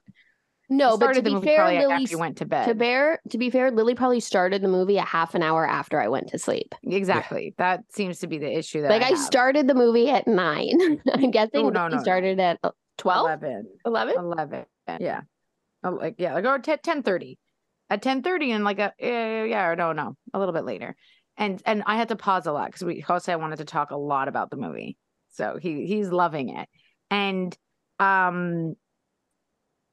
no, 0.69 0.97
but 0.97 1.13
to 1.13 1.21
be 1.21 1.39
fair, 1.41 1.65
Lily 1.87 2.15
went 2.15 2.37
to 2.37 2.45
bed. 2.45 2.65
to 2.65 2.75
bear 2.75 3.19
to 3.29 3.37
be 3.37 3.49
fair, 3.49 3.71
Lily 3.71 3.95
probably 3.95 4.19
started 4.19 4.61
the 4.61 4.67
movie 4.67 4.97
a 4.97 5.03
half 5.05 5.33
an 5.35 5.41
hour 5.43 5.65
after 5.65 5.99
I 6.01 6.09
went 6.09 6.27
to 6.29 6.39
sleep. 6.39 6.75
Exactly. 6.83 7.53
That 7.57 7.83
seems 7.89 8.19
to 8.19 8.27
be 8.27 8.37
the 8.37 8.51
issue. 8.57 8.81
That 8.81 8.89
Like 8.89 9.03
I, 9.03 9.09
have. 9.09 9.17
started 9.19 9.67
the 9.67 9.73
movie 9.75 10.09
at 10.09 10.27
nine. 10.27 11.01
I'm 11.13 11.31
guessing 11.31 11.61
Oh, 11.65 11.69
the 11.69 11.71
no, 11.71 11.83
movie 11.83 11.91
no, 11.91 11.97
no. 11.97 12.03
started 12.03 12.39
at 12.41 12.59
uh, 12.63 12.71
12, 12.97 13.25
11. 13.25 13.65
11? 13.85 14.15
11 14.17 14.65
yeah 14.99 15.21
Oh, 15.83 15.91
like 15.91 16.15
yeah 16.19 16.33
like 16.35 16.45
or 16.45 16.59
10 16.59 17.01
30 17.03 17.39
at 17.89 18.01
10 18.01 18.21
30 18.23 18.51
and 18.51 18.63
like 18.65 18.77
a 18.79 18.93
yeah, 18.99 19.43
yeah 19.45 19.65
or 19.67 19.75
no 19.77 19.93
no 19.93 20.15
a 20.33 20.37
little 20.39 20.53
bit 20.53 20.65
later 20.65 20.95
and 21.37 21.59
and 21.65 21.81
i 21.87 21.95
had 21.95 22.09
to 22.09 22.15
pause 22.15 22.45
a 22.45 22.51
lot 22.51 22.67
because 22.67 22.83
we 22.83 22.99
jose 22.99 23.33
wanted 23.35 23.55
to 23.57 23.65
talk 23.65 23.89
a 23.91 23.95
lot 23.97 24.27
about 24.27 24.51
the 24.51 24.57
movie 24.57 24.97
so 25.31 25.57
he 25.61 25.85
he's 25.85 26.09
loving 26.09 26.49
it 26.49 26.67
and 27.09 27.57
um 27.99 28.75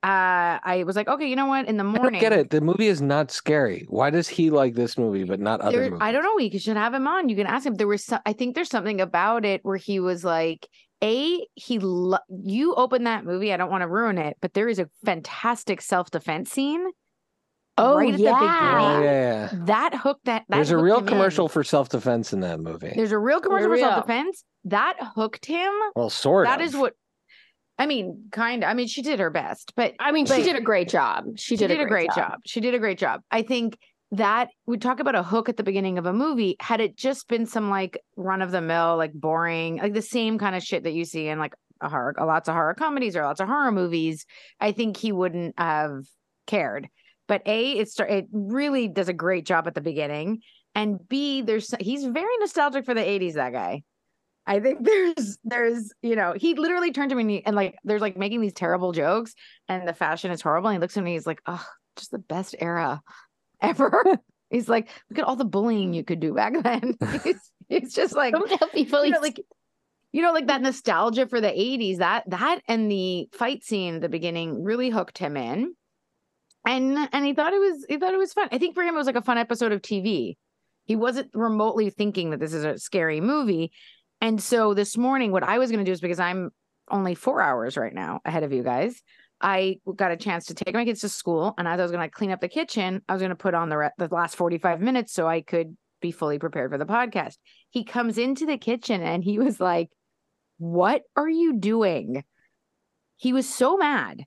uh 0.04 0.62
i 0.62 0.84
was 0.86 0.94
like 0.94 1.08
okay 1.08 1.28
you 1.28 1.34
know 1.34 1.46
what 1.46 1.66
in 1.66 1.76
the 1.76 1.84
I 1.84 1.86
morning 1.86 2.20
don't 2.20 2.30
get 2.30 2.32
it. 2.32 2.50
The 2.50 2.60
movie 2.60 2.86
is 2.86 3.02
not 3.02 3.32
scary. 3.32 3.84
Why 3.88 4.10
does 4.10 4.28
he 4.28 4.50
like 4.50 4.74
this 4.74 4.96
movie 4.96 5.24
but 5.24 5.40
not 5.40 5.60
other 5.60 5.80
there, 5.80 5.90
movies? 5.90 5.98
I 6.00 6.12
don't 6.12 6.22
know. 6.22 6.38
You 6.38 6.56
should 6.60 6.76
have 6.76 6.94
him 6.94 7.08
on. 7.08 7.28
You 7.28 7.34
can 7.34 7.48
ask 7.48 7.66
him. 7.66 7.74
There 7.74 7.88
was, 7.88 8.04
some, 8.04 8.20
I 8.24 8.32
think, 8.32 8.54
there's 8.54 8.70
something 8.70 9.00
about 9.00 9.44
it 9.44 9.64
where 9.64 9.76
he 9.76 9.98
was 9.98 10.22
like, 10.24 10.68
"A, 11.02 11.44
he, 11.54 11.80
lo- 11.80 12.18
you 12.28 12.74
open 12.74 13.04
that 13.04 13.24
movie. 13.24 13.52
I 13.52 13.56
don't 13.56 13.70
want 13.70 13.82
to 13.82 13.88
ruin 13.88 14.18
it, 14.18 14.36
but 14.40 14.54
there 14.54 14.68
is 14.68 14.78
a 14.78 14.88
fantastic 15.04 15.80
self 15.80 16.12
defense 16.12 16.52
scene. 16.52 16.86
Oh, 17.78 17.96
right 17.96 18.12
at 18.14 18.20
yeah. 18.20 18.30
the 18.30 18.36
Oh, 18.36 18.96
beginning. 18.98 19.04
yeah. 19.04 19.48
That 19.66 19.94
hooked 19.94 20.24
that. 20.26 20.44
that 20.48 20.54
There's 20.56 20.70
a 20.70 20.76
real 20.78 20.98
him 20.98 21.04
in. 21.04 21.08
commercial 21.14 21.48
for 21.48 21.64
self 21.64 21.88
defense 21.88 22.32
in 22.32 22.40
that 22.40 22.60
movie. 22.60 22.92
There's 22.94 23.12
a 23.12 23.18
real 23.18 23.40
commercial 23.40 23.68
for 23.70 23.78
self 23.78 24.06
defense 24.06 24.44
that 24.64 24.96
hooked 25.14 25.46
him. 25.46 25.72
well, 25.96 26.10
sort 26.10 26.46
That 26.46 26.60
of. 26.60 26.66
is 26.66 26.76
what. 26.76 26.94
I 27.78 27.86
mean, 27.86 28.24
kind 28.32 28.64
of. 28.64 28.70
I 28.70 28.74
mean, 28.74 28.88
she 28.88 29.02
did 29.02 29.20
her 29.20 29.30
best, 29.30 29.72
but 29.76 29.94
I 30.00 30.10
mean, 30.10 30.26
she 30.26 30.42
did 30.42 30.56
a 30.56 30.60
great 30.60 30.88
job. 30.88 31.24
She, 31.36 31.56
she 31.56 31.66
did, 31.66 31.80
a 31.80 31.86
great 31.86 32.10
job. 32.12 32.40
She 32.44 32.60
did 32.60 32.74
a 32.74 32.78
great 32.80 32.98
job. 32.98 33.20
I 33.30 33.42
think 33.42 33.78
that 34.10 34.48
we 34.66 34.78
talk 34.78 34.98
about 34.98 35.14
a 35.14 35.22
hook 35.22 35.48
at 35.48 35.56
the 35.56 35.62
beginning 35.62 35.96
of 35.98 36.04
a 36.06 36.12
movie. 36.12 36.56
Had 36.58 36.80
it 36.80 36.96
just 36.96 37.28
been 37.28 37.46
some 37.46 37.70
like 37.70 37.96
run 38.16 38.42
of 38.42 38.50
the 38.50 38.60
mill, 38.60 38.96
like 38.96 39.12
boring, 39.12 39.76
like 39.76 39.92
the 39.94 40.02
same 40.02 40.38
kind 40.38 40.56
of 40.56 40.62
shit 40.64 40.82
that 40.84 40.92
you 40.92 41.04
see 41.04 41.28
in 41.28 41.38
like 41.38 41.54
a 41.80 41.88
horror, 41.88 42.14
lots 42.18 42.48
of 42.48 42.54
horror 42.56 42.74
comedies 42.74 43.14
or 43.14 43.22
lots 43.22 43.38
of 43.40 43.46
horror 43.46 43.70
movies, 43.70 44.26
I 44.58 44.72
think 44.72 44.96
he 44.96 45.12
wouldn't 45.12 45.54
have 45.56 46.04
cared. 46.48 46.88
But 47.28 47.42
a, 47.46 47.72
it 47.72 47.88
start, 47.90 48.10
it 48.10 48.26
really 48.32 48.88
does 48.88 49.08
a 49.08 49.12
great 49.12 49.46
job 49.46 49.66
at 49.68 49.74
the 49.74 49.80
beginning, 49.80 50.40
and 50.74 50.98
b, 51.08 51.42
there's 51.42 51.72
he's 51.78 52.04
very 52.04 52.36
nostalgic 52.40 52.84
for 52.84 52.94
the 52.94 53.00
'80s. 53.02 53.34
That 53.34 53.52
guy. 53.52 53.82
I 54.46 54.60
think 54.60 54.78
there's 54.84 55.38
there's 55.44 55.92
you 56.02 56.16
know 56.16 56.32
he 56.34 56.54
literally 56.54 56.90
turned 56.90 57.10
to 57.10 57.14
me 57.16 57.22
and, 57.22 57.30
he- 57.30 57.46
and 57.46 57.54
like 57.54 57.76
there's 57.84 58.00
like 58.00 58.16
making 58.16 58.40
these 58.40 58.54
terrible 58.54 58.92
jokes 58.92 59.34
and 59.68 59.86
the 59.86 59.92
fashion 59.92 60.30
is 60.30 60.40
horrible. 60.40 60.68
And 60.70 60.76
he 60.76 60.80
looks 60.80 60.96
at 60.96 61.04
me, 61.04 61.12
he's 61.12 61.26
like, 61.26 61.42
oh, 61.46 61.64
just 61.96 62.10
the 62.10 62.18
best 62.18 62.56
era 62.58 63.02
ever. 63.62 64.04
he's 64.50 64.68
like, 64.68 64.88
look 65.10 65.18
at 65.18 65.24
all 65.26 65.36
the 65.36 65.44
bullying 65.44 65.92
you 65.92 66.02
could 66.02 66.20
do 66.20 66.32
back 66.32 66.54
then. 66.62 66.96
it's, 67.00 67.50
he's 67.68 67.92
just 67.92 68.16
like, 68.16 68.32
Don't 68.32 68.48
tell 68.48 68.68
people 68.68 69.04
you 69.04 69.10
know, 69.10 69.20
like, 69.20 69.38
you 70.12 70.22
know, 70.22 70.32
like 70.32 70.46
that 70.46 70.62
nostalgia 70.62 71.26
for 71.26 71.40
the 71.42 71.48
80s, 71.48 71.98
that 71.98 72.24
that 72.30 72.60
and 72.66 72.90
the 72.90 73.28
fight 73.32 73.62
scene 73.62 73.96
at 73.96 74.00
the 74.00 74.08
beginning 74.08 74.64
really 74.64 74.88
hooked 74.88 75.18
him 75.18 75.36
in. 75.36 75.74
And 76.68 77.08
and 77.12 77.24
he 77.24 77.32
thought 77.32 77.54
it 77.54 77.60
was 77.60 77.86
he 77.88 77.96
thought 77.96 78.12
it 78.12 78.18
was 78.18 78.34
fun. 78.34 78.48
I 78.52 78.58
think 78.58 78.74
for 78.74 78.82
him 78.82 78.94
it 78.94 78.98
was 78.98 79.06
like 79.06 79.16
a 79.16 79.22
fun 79.22 79.38
episode 79.38 79.72
of 79.72 79.80
TV. 79.80 80.36
He 80.84 80.96
wasn't 80.96 81.30
remotely 81.32 81.88
thinking 81.88 82.30
that 82.30 82.40
this 82.40 82.52
is 82.52 82.62
a 82.62 82.78
scary 82.78 83.22
movie. 83.22 83.72
And 84.20 84.42
so 84.42 84.74
this 84.74 84.94
morning, 84.94 85.32
what 85.32 85.42
I 85.42 85.56
was 85.58 85.70
going 85.70 85.82
to 85.82 85.88
do 85.88 85.92
is 85.92 86.00
because 86.02 86.20
I'm 86.20 86.50
only 86.90 87.14
four 87.14 87.40
hours 87.40 87.78
right 87.78 87.94
now 87.94 88.20
ahead 88.26 88.42
of 88.42 88.52
you 88.52 88.62
guys, 88.62 89.00
I 89.40 89.78
got 89.96 90.10
a 90.10 90.16
chance 90.16 90.46
to 90.46 90.54
take 90.54 90.74
my 90.74 90.84
kids 90.84 91.00
to 91.00 91.08
school. 91.08 91.54
And 91.56 91.66
as 91.66 91.80
I 91.80 91.82
was 91.82 91.92
going 91.92 92.06
to 92.06 92.10
clean 92.10 92.32
up 92.32 92.40
the 92.42 92.48
kitchen, 92.48 93.02
I 93.08 93.14
was 93.14 93.22
going 93.22 93.30
to 93.30 93.36
put 93.36 93.54
on 93.54 93.70
the, 93.70 93.78
re- 93.78 93.90
the 93.96 94.08
last 94.10 94.36
45 94.36 94.80
minutes 94.80 95.14
so 95.14 95.26
I 95.26 95.40
could 95.40 95.74
be 96.02 96.10
fully 96.10 96.38
prepared 96.38 96.70
for 96.70 96.78
the 96.78 96.84
podcast. 96.84 97.36
He 97.70 97.84
comes 97.84 98.18
into 98.18 98.44
the 98.44 98.58
kitchen 98.58 99.00
and 99.00 99.24
he 99.24 99.38
was 99.38 99.58
like, 99.58 99.88
What 100.58 101.02
are 101.16 101.28
you 101.28 101.54
doing? 101.54 102.24
He 103.16 103.32
was 103.32 103.48
so 103.48 103.78
mad. 103.78 104.24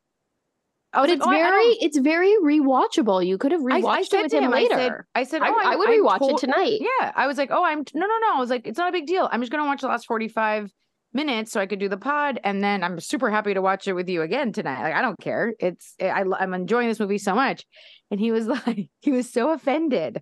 I 0.94 1.00
but 1.02 1.10
like, 1.10 1.18
it's 1.18 1.26
"Oh, 1.26 1.30
I- 1.32 1.36
I 1.36 1.42
very, 1.50 1.66
it's 1.82 1.98
very 1.98 2.36
rewatchable. 2.44 3.26
You 3.26 3.38
could 3.38 3.52
have 3.54 3.62
I- 3.70 3.76
I 3.78 3.82
rewatched 3.82 4.14
it 4.14 4.24
with 4.24 4.34
him, 4.34 4.44
him, 4.44 4.52
I 4.54 4.56
later. 4.64 4.76
said, 4.76 4.92
I 5.16 5.24
said, 5.24 5.42
I, 5.42 5.50
oh, 5.50 5.56
I 5.58 5.70
I'm- 5.70 5.80
would 5.80 5.90
I'm 5.90 6.04
rewatch 6.04 6.20
to- 6.20 6.36
it 6.36 6.38
tonight. 6.38 6.80
Yeah, 6.82 7.12
I 7.16 7.28
was 7.28 7.38
like, 7.38 7.50
oh, 7.52 7.64
I'm 7.64 7.80
no, 7.94 8.06
no, 8.06 8.18
no. 8.22 8.36
I 8.36 8.40
was 8.40 8.50
like, 8.50 8.68
it's 8.68 8.78
not 8.78 8.90
a 8.90 8.92
big 8.92 9.08
deal. 9.08 9.28
I'm 9.32 9.42
just 9.42 9.52
gonna 9.52 9.66
watch 9.66 9.82
the 9.82 9.88
last 9.88 10.06
45 10.06 10.72
minutes 11.14 11.52
so 11.52 11.60
I 11.60 11.66
could 11.66 11.80
do 11.80 11.90
the 11.90 11.98
pod, 11.98 12.40
and 12.44 12.64
then 12.64 12.84
I'm 12.84 13.00
super 13.00 13.30
happy 13.30 13.54
to 13.54 13.62
watch 13.62 13.88
it 13.88 13.94
with 13.94 14.08
you 14.10 14.22
again 14.22 14.54
tonight. 14.54 14.82
Like, 14.82 14.94
I 14.96 15.02
don't 15.02 15.20
care. 15.20 15.54
It's 15.60 15.96
I, 16.02 16.24
I'm 16.40 16.54
enjoying 16.54 16.88
this 16.88 17.00
movie 17.00 17.18
so 17.18 17.36
much. 17.36 17.66
And 18.10 18.20
he 18.20 18.32
was 18.32 18.48
like, 18.68 18.90
he 19.02 19.12
was 19.12 19.32
so 19.32 19.52
offended. 19.52 20.22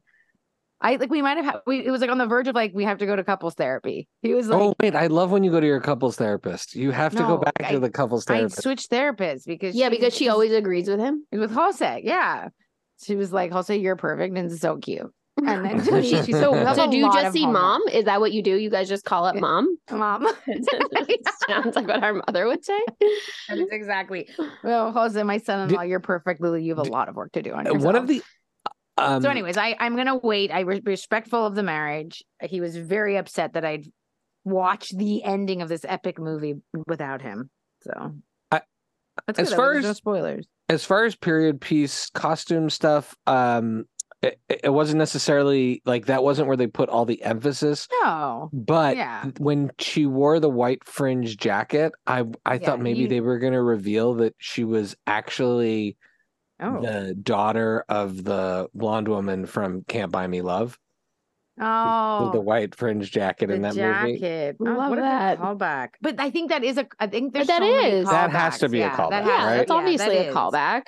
I 0.81 0.95
like 0.95 1.09
we 1.09 1.21
might 1.21 1.37
have 1.37 1.45
had, 1.45 1.55
we 1.67 1.85
it 1.85 1.91
was 1.91 1.99
like 2.01 2.09
on 2.09 2.17
the 2.17 2.25
verge 2.25 2.47
of 2.47 2.55
like 2.55 2.71
we 2.73 2.85
have 2.85 2.99
to 2.99 3.05
go 3.05 3.15
to 3.15 3.23
couples 3.23 3.53
therapy. 3.55 4.07
He 4.21 4.33
was 4.33 4.47
like, 4.47 4.61
oh 4.61 4.73
wait, 4.81 4.95
I 4.95 5.07
love 5.07 5.29
when 5.31 5.43
you 5.43 5.51
go 5.51 5.59
to 5.59 5.67
your 5.67 5.81
couples 5.81 6.15
therapist. 6.15 6.75
You 6.75 6.91
have 6.91 7.11
to 7.13 7.19
No, 7.19 7.27
go 7.27 7.37
back 7.37 7.53
I- 7.61 7.71
to 7.73 7.79
the 7.79 7.89
couples 7.89 8.23
therapist." 8.25 8.59
I 8.59 8.61
therapist. 8.61 8.63
switched 8.89 8.91
therapists 8.91 9.45
because 9.45 9.75
Yeah, 9.75 9.89
she's- 9.89 9.99
because 9.99 10.15
she 10.15 10.29
always 10.29 10.51
agrees 10.53 10.87
with 10.89 10.99
him. 10.99 11.25
with 11.31 11.51
Jose. 11.51 12.01
Yeah, 12.05 12.47
she 13.03 13.15
was 13.15 13.33
like, 13.33 13.51
Jose, 13.51 13.75
you're 13.75 13.95
perfect 13.97 14.37
and 14.37 14.51
so 14.51 14.77
cute. 14.77 15.11
And 15.45 15.63
then 15.65 15.83
So, 15.83 16.01
she- 16.01 16.21
she's 16.23 16.39
so, 16.39 16.51
we 16.51 16.75
so 16.75 16.83
a 16.87 16.91
do 16.91 16.97
you 16.97 17.11
just 17.13 17.33
see 17.33 17.43
homework. 17.43 17.61
mom? 17.61 17.81
Is 17.91 18.05
that 18.05 18.19
what 18.21 18.31
you 18.31 18.41
do? 18.43 18.55
You 18.55 18.69
guys 18.69 18.87
just 18.89 19.03
call 19.05 19.25
up 19.25 19.35
mom? 19.35 19.77
Mom. 19.91 20.27
Sounds 21.49 21.75
like 21.75 21.87
what 21.87 22.03
our 22.03 22.13
mother 22.13 22.45
would 22.47 22.63
say. 22.63 22.79
That 23.47 23.57
is 23.57 23.67
exactly. 23.71 24.29
Well, 24.63 24.91
Jose, 24.91 25.21
my 25.23 25.37
son-in-law, 25.37 25.81
you're 25.83 25.99
perfect, 25.99 26.41
Lily. 26.41 26.63
You 26.63 26.71
have 26.75 26.79
a 26.79 26.83
d- 26.83 26.89
lot 26.89 27.09
of 27.09 27.15
work 27.15 27.31
to 27.33 27.41
do 27.41 27.53
on 27.53 27.67
Uh, 27.67 27.71
yourself. 27.73 27.83
One 27.85 27.95
of 27.95 28.07
the 28.07 28.21
um, 28.99 29.21
so, 29.21 29.29
anyways, 29.29 29.57
I 29.57 29.75
I'm 29.79 29.95
gonna 29.95 30.17
wait. 30.17 30.51
I 30.51 30.63
was 30.63 30.79
respectful 30.85 31.45
of 31.45 31.55
the 31.55 31.63
marriage. 31.63 32.23
He 32.41 32.61
was 32.61 32.75
very 32.77 33.17
upset 33.17 33.53
that 33.53 33.65
I'd 33.65 33.85
watch 34.45 34.89
the 34.95 35.23
ending 35.23 35.61
of 35.61 35.69
this 35.69 35.85
epic 35.87 36.17
movie 36.19 36.55
without 36.87 37.21
him. 37.21 37.49
So 37.81 38.13
That's 39.27 39.39
As 39.39 39.53
far 39.53 39.73
There's 39.73 39.83
no 39.83 39.89
as- 39.91 39.97
spoilers. 39.97 40.47
as 40.69 40.85
far 40.85 41.03
as 41.05 41.15
period 41.15 41.59
piece 41.59 42.09
costume 42.11 42.69
stuff, 42.69 43.15
um, 43.27 43.85
it, 44.21 44.39
it 44.49 44.69
wasn't 44.73 44.97
necessarily 44.97 45.81
like 45.85 46.05
that 46.07 46.23
wasn't 46.23 46.47
where 46.47 46.57
they 46.57 46.67
put 46.67 46.89
all 46.89 47.05
the 47.05 47.21
emphasis. 47.23 47.87
No. 48.03 48.49
But 48.53 48.95
Yeah. 48.97 49.25
when 49.39 49.71
she 49.79 50.05
wore 50.05 50.39
the 50.39 50.49
white 50.49 50.83
fringe 50.85 51.35
jacket, 51.37 51.91
I 52.07 52.23
I 52.45 52.55
Yeah, 52.55 52.59
thought 52.65 52.81
maybe 52.81 53.01
you- 53.01 53.07
they 53.09 53.21
were 53.21 53.39
going 53.39 53.53
to 53.53 53.61
reveal 53.61 54.13
that 54.15 54.35
she 54.39 54.63
was 54.63 54.95
actually 55.05 55.97
Oh. 56.61 56.81
the 56.81 57.15
daughter 57.15 57.85
of 57.87 58.23
the 58.23 58.67
blonde 58.73 59.07
woman 59.07 59.45
from 59.45 59.83
Can't 59.87 60.11
Buy 60.11 60.27
Me 60.27 60.41
Love 60.41 60.77
oh. 61.59 62.23
with 62.25 62.33
the 62.33 62.41
white 62.41 62.75
fringe 62.75 63.09
jacket 63.11 63.49
in 63.49 63.61
the 63.61 63.69
that 63.73 64.03
movie. 64.05 64.19
jacket. 64.19 64.57
Oh, 64.59 64.63
Love 64.65 64.89
what 64.89 64.99
a 64.99 65.01
that. 65.01 65.39
callback. 65.39 65.89
But 66.01 66.19
I 66.19 66.29
think 66.29 66.49
that 66.49 66.63
is 66.63 66.77
a. 66.77 66.87
I 66.99 67.07
think 67.07 67.33
there's 67.33 67.47
that 67.47 67.61
so 67.61 67.65
many 67.71 67.97
is. 67.97 68.09
That 68.09 68.31
has 68.31 68.59
to 68.59 68.67
callbacks. 68.67 68.71
be 68.71 68.81
a 68.81 68.89
callback, 68.89 69.09
that 69.11 69.23
has- 69.23 69.45
right? 69.45 69.57
that's 69.57 69.69
yeah, 69.69 69.75
obviously 69.77 70.17
that 70.17 70.29
a 70.29 70.33
callback. 70.33 70.81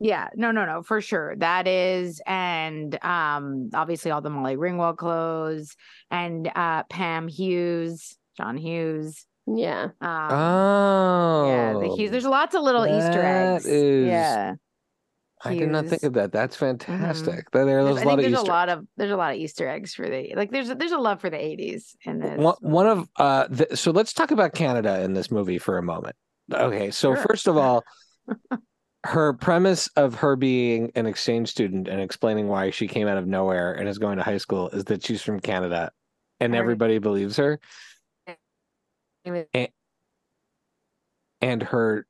Yeah, 0.00 0.28
no, 0.36 0.52
no, 0.52 0.64
no, 0.64 0.82
for 0.82 1.00
sure. 1.00 1.34
That 1.38 1.66
is, 1.66 2.20
and 2.24 2.96
um, 3.04 3.70
obviously 3.74 4.12
all 4.12 4.20
the 4.20 4.30
Molly 4.30 4.56
Ringwald 4.56 4.96
clothes 4.96 5.74
and 6.10 6.48
uh 6.54 6.84
Pam 6.84 7.26
Hughes, 7.28 8.16
John 8.36 8.56
Hughes. 8.56 9.26
Yeah. 9.48 9.88
Um, 10.00 10.28
Oh, 10.30 11.46
yeah, 11.48 11.72
the 11.72 11.94
Hughes. 11.96 12.10
There's 12.12 12.26
lots 12.26 12.54
of 12.54 12.62
little 12.62 12.86
Easter 12.86 13.22
eggs. 13.22 13.66
is- 13.66 14.06
yeah, 14.06 14.54
I 15.44 15.54
did 15.54 15.70
not 15.70 15.86
think 15.86 16.02
of 16.02 16.14
that. 16.14 16.32
That's 16.32 16.56
fantastic. 16.56 17.50
There, 17.52 17.64
there's 17.64 17.84
There's- 17.84 17.98
a 17.98 18.00
I 18.00 18.04
lot 18.04 18.16
there's 18.16 18.32
Easter. 18.32 18.44
a 18.44 18.52
lot 18.52 18.68
of 18.68 18.86
there's 18.96 19.10
a 19.12 19.16
lot 19.16 19.32
of 19.34 19.38
Easter 19.38 19.68
eggs 19.68 19.94
for 19.94 20.08
the 20.08 20.32
like. 20.34 20.50
There's 20.50 20.68
there's 20.68 20.92
a 20.92 20.98
love 20.98 21.20
for 21.20 21.30
the 21.30 21.36
80s 21.36 21.94
in 22.04 22.18
this. 22.18 22.38
one, 22.38 22.56
one 22.60 22.86
of 22.86 23.08
uh 23.16 23.46
the, 23.48 23.76
so 23.76 23.90
let's 23.92 24.12
talk 24.12 24.30
about 24.32 24.52
canada 24.54 25.00
in 25.02 25.12
this 25.14 25.30
movie 25.30 25.58
for 25.58 25.78
a 25.78 25.82
moment 25.82 26.16
okay 26.52 26.90
so 26.90 27.14
Sure. 27.14 27.22
first 27.28 27.46
of 27.46 27.56
all 27.56 27.84
her 29.04 29.32
premise 29.34 29.88
of 29.96 30.16
her 30.16 30.34
being 30.34 30.90
an 30.96 31.06
exchange 31.06 31.48
student 31.50 31.86
and 31.88 32.00
explaining 32.00 32.48
why 32.48 32.70
she 32.70 32.88
came 32.88 33.06
out 33.06 33.16
of 33.18 33.26
nowhere 33.26 33.72
and 33.74 33.88
is 33.88 33.98
going 33.98 34.16
to 34.18 34.24
high 34.24 34.38
school 34.38 34.68
is 34.70 34.84
that 34.86 35.04
she's 35.04 35.22
from 35.22 35.38
canada 35.40 35.92
and 36.40 36.52
Right. 36.52 36.58
everybody 36.58 36.98
believes 36.98 37.36
her 37.36 37.60
And, 39.54 39.68
and 41.40 41.62
her 41.62 42.06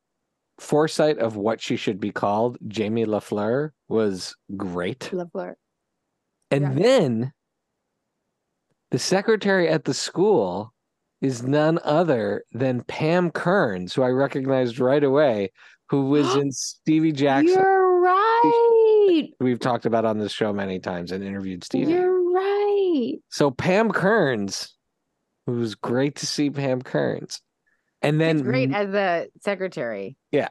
foresight 0.59 1.19
of 1.19 1.37
what 1.37 1.61
she 1.61 1.77
should 1.77 2.01
be 2.01 2.11
called 2.11 2.59
jamie 2.67 3.05
lafleur 3.07 3.71
was 3.89 4.35
great 4.57 5.05
her. 5.35 5.57
and 6.51 6.63
Yeah. 6.63 6.73
then 6.75 7.33
the 8.91 8.99
secretary 8.99 9.69
at 9.69 9.85
the 9.85 9.95
school 9.95 10.73
is 11.21 11.43
none 11.43 11.79
other 11.85 12.45
than 12.53 12.83
Pam 12.85 13.31
Kearns, 13.31 13.93
who 13.93 14.03
I 14.03 14.09
recognized 14.09 14.79
right 14.79 15.03
away, 15.03 15.51
who 15.91 16.07
was 16.07 16.35
in 16.37 16.51
Stevie 16.53 17.13
Jackson. 17.13 17.55
You're 17.59 18.01
right. 18.01 19.29
We've 19.41 19.59
talked 19.59 19.85
about 19.85 20.05
on 20.05 20.19
this 20.19 20.33
show 20.33 20.53
many 20.53 20.79
times 20.79 21.13
and 21.13 21.23
interviewed 21.25 21.65
Stevie. 21.65 21.93
You're 21.93 22.33
right. 22.33 23.17
So 23.31 23.51
Pam 23.51 23.91
Kearns, 23.91 24.75
it 25.47 25.51
was 25.51 25.75
great 25.75 26.17
to 26.17 26.27
see 26.27 26.51
Pam 26.51 26.81
Kearns. 26.83 27.43
And 28.03 28.21
then 28.21 28.37
She's 28.39 28.43
great 28.43 28.73
as 28.73 28.91
the 28.91 29.29
secretary. 29.41 30.17
Yeah. 30.31 30.49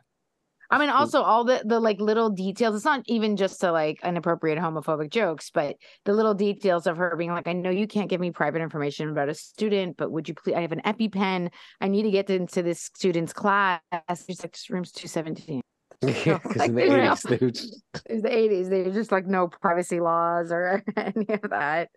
I 0.70 0.80
mean, 0.80 0.90
also 0.90 1.22
all 1.22 1.46
the 1.46 1.62
the 1.64 1.80
like 1.80 2.02
little 2.02 2.30
details. 2.30 2.76
It's 2.76 2.84
not 2.84 3.02
even 3.06 3.38
just 3.38 3.62
to 3.62 3.72
like 3.72 4.00
inappropriate 4.04 4.58
homophobic 4.60 5.12
jokes, 5.12 5.50
but 5.50 5.78
the 6.04 6.12
little 6.12 6.34
details 6.34 6.88
of 6.88 6.98
her 6.98 7.16
being 7.18 7.32
like, 7.32 7.48
"I 7.48 7.54
know 7.54 7.70
you 7.70 7.88
can't 7.88 8.10
give 8.10 8.20
me 8.20 8.32
private 8.32 8.62
information 8.62 9.10
about 9.10 9.30
a 9.30 9.34
student, 9.34 9.96
but 9.96 10.12
would 10.12 10.28
you 10.28 10.34
please? 10.36 10.56
I 10.56 10.62
have 10.62 10.74
an 10.74 10.82
EpiPen. 10.86 11.52
I 11.80 11.88
need 11.88 12.04
to 12.04 12.12
get 12.12 12.30
into 12.30 12.64
this 12.64 12.82
student's 12.82 13.32
class. 13.32 13.80
She's 14.28 14.44
like, 14.44 14.58
room's 14.70 14.92
two 14.92 15.08
seventeen. 15.08 15.62
Yeah, 16.04 16.38
'cause 16.40 16.58
in 16.68 16.76
the 16.76 16.82
Like, 16.86 16.90
you 16.92 16.98
know. 16.98 17.14
80s, 17.14 17.22
they 17.30 17.46
would 17.46 17.56
just- 17.56 17.82
the 18.10 18.38
eighties. 18.38 18.68
There's 18.70 18.94
just 18.94 19.12
like 19.14 19.26
no 19.26 19.48
privacy 19.48 20.02
laws 20.02 20.52
or 20.52 20.84
any 20.98 21.28
of 21.30 21.50
that. 21.50 21.88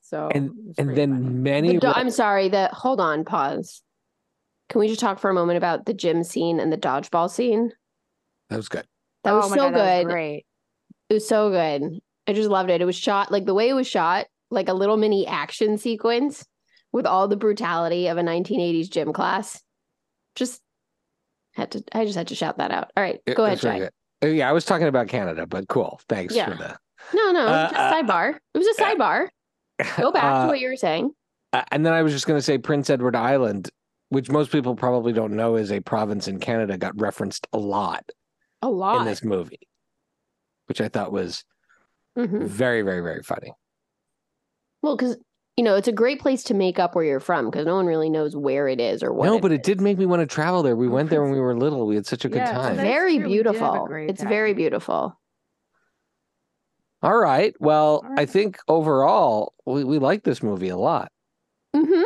So 0.00 0.30
and 0.34 0.52
and 0.78 0.96
then 0.96 1.12
funny. 1.12 1.28
many 1.28 1.72
The 1.74 1.80
do- 1.80 1.86
I'm 1.88 2.08
sorry. 2.10 2.48
That 2.48 2.72
hold 2.72 2.98
on. 2.98 3.24
Pause. 3.26 3.82
Can 4.68 4.80
we 4.80 4.88
just 4.88 5.00
talk 5.00 5.18
for 5.18 5.30
a 5.30 5.34
moment 5.34 5.56
about 5.56 5.86
the 5.86 5.94
gym 5.94 6.24
scene 6.24 6.58
and 6.60 6.72
the 6.72 6.76
dodgeball 6.78 7.30
scene? 7.30 7.72
that 8.50 8.56
was 8.56 8.68
good. 8.68 8.86
That 9.24 9.32
was 9.32 9.46
Oh 9.46 9.48
my 9.50 9.56
so 9.56 9.62
God, 9.62 9.74
that 9.74 9.96
was 9.98 10.04
good. 10.04 10.10
great. 10.12 10.46
It 11.08 11.14
was 11.14 11.28
so 11.28 11.50
good. 11.50 11.98
I 12.26 12.32
just 12.32 12.48
loved 12.50 12.70
it. 12.70 12.80
It 12.80 12.84
was 12.84 12.96
shot 12.96 13.30
like 13.30 13.44
the 13.44 13.54
way 13.54 13.68
it 13.68 13.74
was 13.74 13.86
shot, 13.86 14.26
like 14.50 14.68
a 14.68 14.72
little 14.74 14.96
mini 14.96 15.26
action 15.26 15.78
sequence 15.78 16.44
with 16.92 17.06
all 17.06 17.28
the 17.28 17.36
brutality 17.36 18.08
of 18.08 18.18
a 18.18 18.22
1980s 18.22 18.90
gym 18.90 19.12
class. 19.12 19.60
Just 20.34 20.60
had 21.54 21.70
to. 21.72 21.84
I 21.92 22.04
just 22.04 22.16
had 22.16 22.28
to 22.28 22.34
shout 22.34 22.58
that 22.58 22.70
out. 22.70 22.90
All 22.96 23.02
right, 23.02 23.20
It 23.26 23.36
go 23.36 23.44
ahead, 23.44 23.54
was 23.56 23.62
very 23.62 23.78
Jay. 23.78 23.80
good. 24.20 24.28
Uh, 24.28 24.32
Yeah, 24.32 24.48
I 24.48 24.52
was 24.52 24.64
talking 24.64 24.86
about 24.88 25.08
Canada, 25.08 25.46
but 25.46 25.68
cool. 25.68 26.00
Thanks 26.08 26.34
Yeah. 26.34 26.50
for 26.50 26.56
the 26.56 26.76
No, 27.14 27.30
no, 27.32 27.46
Uh, 27.46 27.68
just 27.70 27.80
uh, 27.80 27.92
sidebar. 27.92 28.34
It 28.54 28.58
was 28.58 28.66
a 28.66 28.82
uh, 28.84 28.86
sidebar. 28.94 29.28
Go 29.98 30.10
back 30.12 30.24
Uh, 30.24 30.42
to 30.42 30.48
what 30.48 30.58
you 30.60 30.68
were 30.68 30.76
saying. 30.76 31.10
Uh, 31.52 31.62
and 31.70 31.84
then 31.86 31.92
I 31.92 32.02
was 32.02 32.12
just 32.12 32.26
going 32.26 32.38
to 32.38 32.42
say 32.42 32.58
Prince 32.58 32.90
Edward 32.90 33.14
Island, 33.14 33.70
which 34.08 34.30
most 34.30 34.52
people 34.52 34.74
probably 34.76 35.12
don't 35.12 35.32
know 35.34 35.56
is 35.56 35.72
a 35.72 35.80
province 35.80 36.28
in 36.28 36.38
Canada, 36.38 36.78
got 36.78 36.98
referenced 37.00 37.46
a 37.52 37.58
lot 37.58 38.08
A 38.62 38.68
lot. 38.68 39.00
in 39.00 39.04
this 39.04 39.22
movie, 39.24 39.60
which 40.66 40.80
I 40.80 40.88
thought 40.88 41.12
was 41.12 41.44
Mhm. 42.16 42.46
very, 42.46 42.82
very, 42.82 43.00
very 43.02 43.22
funny. 43.22 43.52
Well, 44.82 44.96
because 44.96 45.16
you 45.56 45.64
know 45.64 45.74
it's 45.74 45.88
a 45.88 45.92
great 45.92 46.20
place 46.20 46.44
to 46.44 46.54
make 46.54 46.78
up 46.78 46.94
where 46.94 47.04
you're 47.04 47.18
from 47.20 47.46
because 47.46 47.66
no 47.66 47.76
one 47.76 47.86
really 47.86 48.10
knows 48.10 48.36
where 48.36 48.68
it 48.68 48.78
is 48.80 49.02
or 49.02 49.12
what. 49.12 49.24
no, 49.26 49.36
it 49.36 49.42
but 49.42 49.52
it 49.52 49.62
did 49.62 49.80
make 49.80 49.98
me 49.98 50.06
want 50.06 50.20
to 50.20 50.26
travel 50.26 50.62
there. 50.62 50.76
We 50.76 50.86
went 50.88 51.10
there 51.10 51.22
when 51.22 51.32
we 51.32 51.40
were 51.40 51.56
little. 51.56 51.86
We 51.86 51.94
had 51.96 52.06
such 52.06 52.24
a 52.24 52.28
good 52.28 52.42
Yeah, 52.42 52.52
time. 52.52 52.76
very 52.76 53.16
true. 53.18 53.28
We 53.28 53.36
did 53.38 53.46
have 53.46 53.56
a 53.56 53.58
beautiful. 53.72 53.86
great 53.86 54.10
It's 54.10 54.22
very 54.22 54.54
beautiful. 54.54 55.18
All 57.02 57.16
right. 57.18 57.54
Well, 57.60 58.02
All 58.04 58.14
I 58.16 58.26
think 58.26 58.58
overall 58.68 59.54
we, 59.64 59.84
we 59.84 59.98
like 59.98 60.24
this 60.24 60.42
movie 60.42 60.68
a 60.68 60.76
lot. 60.76 61.10
hmm 61.74 62.02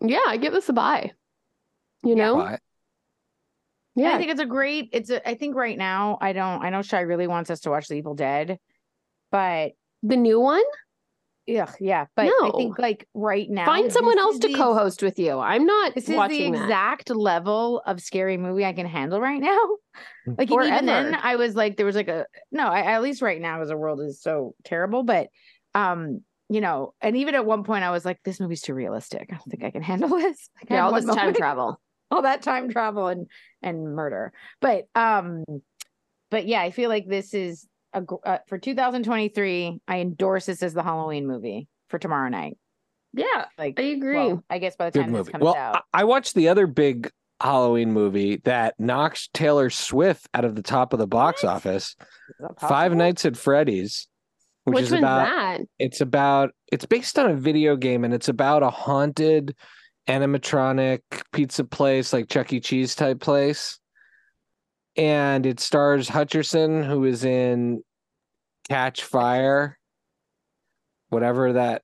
Yeah, 0.00 0.22
I 0.26 0.36
give 0.36 0.52
this 0.52 0.68
a 0.68 0.72
buy. 0.72 1.12
You 2.04 2.14
know, 2.14 2.36
Why? 2.36 2.58
And 3.96 4.04
yeah. 4.06 4.12
I 4.14 4.18
think 4.18 4.30
it's 4.30 4.40
a 4.40 4.46
great. 4.46 4.90
It's 4.92 5.10
a. 5.10 5.26
I 5.28 5.34
think 5.34 5.56
right 5.56 5.76
now 5.76 6.18
I 6.20 6.32
don't. 6.32 6.62
I 6.62 6.70
know 6.70 6.82
Shy 6.82 7.00
really 7.00 7.26
wants 7.26 7.50
us 7.50 7.60
to 7.60 7.70
watch 7.70 7.88
The 7.88 7.94
Evil 7.96 8.14
Dead, 8.14 8.58
but 9.32 9.72
the 10.04 10.16
new 10.16 10.38
one. 10.38 10.62
yeah, 11.48 11.72
yeah. 11.80 12.06
But 12.14 12.26
I 12.26 12.50
think 12.56 12.78
like 12.78 13.08
right 13.14 13.50
now, 13.50 13.66
Find 13.66 13.90
someone 13.92 14.18
else 14.18 14.38
to 14.38 14.48
the- 14.48 14.54
co-host 14.54 15.02
with 15.02 15.18
you. 15.18 15.40
I'm 15.40 15.66
not 15.66 15.96
This 15.96 16.04
is 16.04 16.10
the 16.10 16.16
watching 16.16 16.52
that. 16.52 16.62
exact 16.64 17.10
level 17.10 17.82
of 17.84 18.00
scary 18.00 18.36
movie 18.36 18.64
I 18.64 18.72
can 18.72 18.86
handle 18.86 19.20
right 19.20 19.40
now. 19.40 19.58
Like 20.36 20.50
Or 20.52 20.60
and 20.62 20.72
even 20.72 20.86
then. 20.86 21.14
I 21.20 21.34
was 21.36 21.56
like, 21.56 21.76
there 21.78 21.86
was 21.86 21.96
like 21.96 22.06
a 22.08 22.26
no. 22.52 22.68
I, 22.68 22.82
at 22.82 23.02
least 23.02 23.20
right 23.22 23.40
now, 23.40 23.60
as 23.62 23.68
the 23.68 23.76
world 23.76 24.00
is 24.00 24.20
so 24.22 24.54
terrible, 24.62 25.02
but 25.02 25.28
um, 25.74 26.20
you 26.50 26.60
know, 26.60 26.92
and 27.00 27.16
even 27.16 27.34
at 27.34 27.44
one 27.46 27.64
point, 27.64 27.82
I 27.82 27.90
was 27.90 28.04
like, 28.04 28.20
this 28.24 28.38
movie's 28.38 28.60
too 28.60 28.74
realistic. 28.74 29.26
I 29.30 29.34
don't 29.36 29.48
think 29.50 29.64
I 29.64 29.70
can 29.70 29.82
handle 29.82 30.08
this. 30.18 30.50
Like, 30.60 30.70
Yeah, 30.70 30.84
all 30.84 30.92
one 30.92 31.04
this 31.06 31.16
time 31.16 31.34
travel. 31.34 31.80
All 32.10 32.22
that 32.22 32.42
time 32.42 32.68
travel 32.70 33.08
and 33.08 33.26
and 33.62 33.94
murder 33.94 34.32
but 34.60 34.84
um 34.94 35.44
but 36.30 36.46
yeah 36.46 36.60
i 36.62 36.70
feel 36.70 36.88
like 36.88 37.06
this 37.08 37.34
is 37.34 37.66
a 37.94 38.02
uh, 38.24 38.38
for 38.46 38.58
2023 38.58 39.80
i 39.88 39.98
endorse 40.00 40.46
this 40.46 40.62
as 40.62 40.74
the 40.74 40.82
halloween 40.82 41.26
movie 41.26 41.68
for 41.88 41.98
tomorrow 41.98 42.28
night 42.28 42.56
Yeah, 43.14 43.46
like 43.56 43.78
I 43.80 43.84
agree. 43.84 44.16
well, 44.16 44.44
i 44.50 44.58
guess 44.58 44.76
by 44.76 44.90
the 44.90 44.98
time 45.00 45.12
this 45.12 45.18
movie. 45.18 45.32
comes 45.32 45.44
Well, 45.44 45.54
out 45.54 45.76
I, 45.94 46.00
I 46.00 46.04
watched 46.04 46.34
the 46.34 46.48
other 46.48 46.66
big 46.66 47.10
Halloween 47.40 47.92
movie 47.92 48.38
that 48.44 48.74
knocks 48.80 49.28
Taylor 49.32 49.70
Swift 49.70 50.28
out 50.34 50.44
of 50.44 50.56
the 50.56 50.62
top 50.62 50.92
of 50.92 50.98
the 50.98 51.06
box 51.06 51.44
What? 51.44 51.50
office. 51.52 51.94
Five? 52.58 52.92
Nights 52.96 53.24
at 53.24 53.36
Freddy's, 53.36 54.08
which, 54.64 54.74
Which 54.74 54.84
is 54.86 54.92
about 54.92 55.28
that? 55.28 55.60
it's 55.78 56.00
about 56.00 56.50
it's 56.72 56.84
based 56.84 57.16
on 57.16 57.30
a 57.30 57.34
video 57.36 57.76
game 57.76 58.02
and 58.02 58.12
it's 58.12 58.28
about 58.28 58.64
a 58.64 58.70
haunted 58.70 59.54
animatronic 60.08 61.00
pizza 61.32 61.64
place 61.64 62.12
like 62.12 62.28
Chuck 62.28 62.52
E. 62.52 62.60
Cheese 62.60 62.94
type 62.94 63.20
place. 63.20 63.78
And 64.96 65.46
it 65.46 65.60
stars 65.60 66.08
Hutcherson, 66.08 66.84
who 66.84 67.04
is 67.04 67.24
in 67.24 67.82
Catch 68.68 69.04
Fire, 69.04 69.78
whatever 71.10 71.52
that 71.52 71.82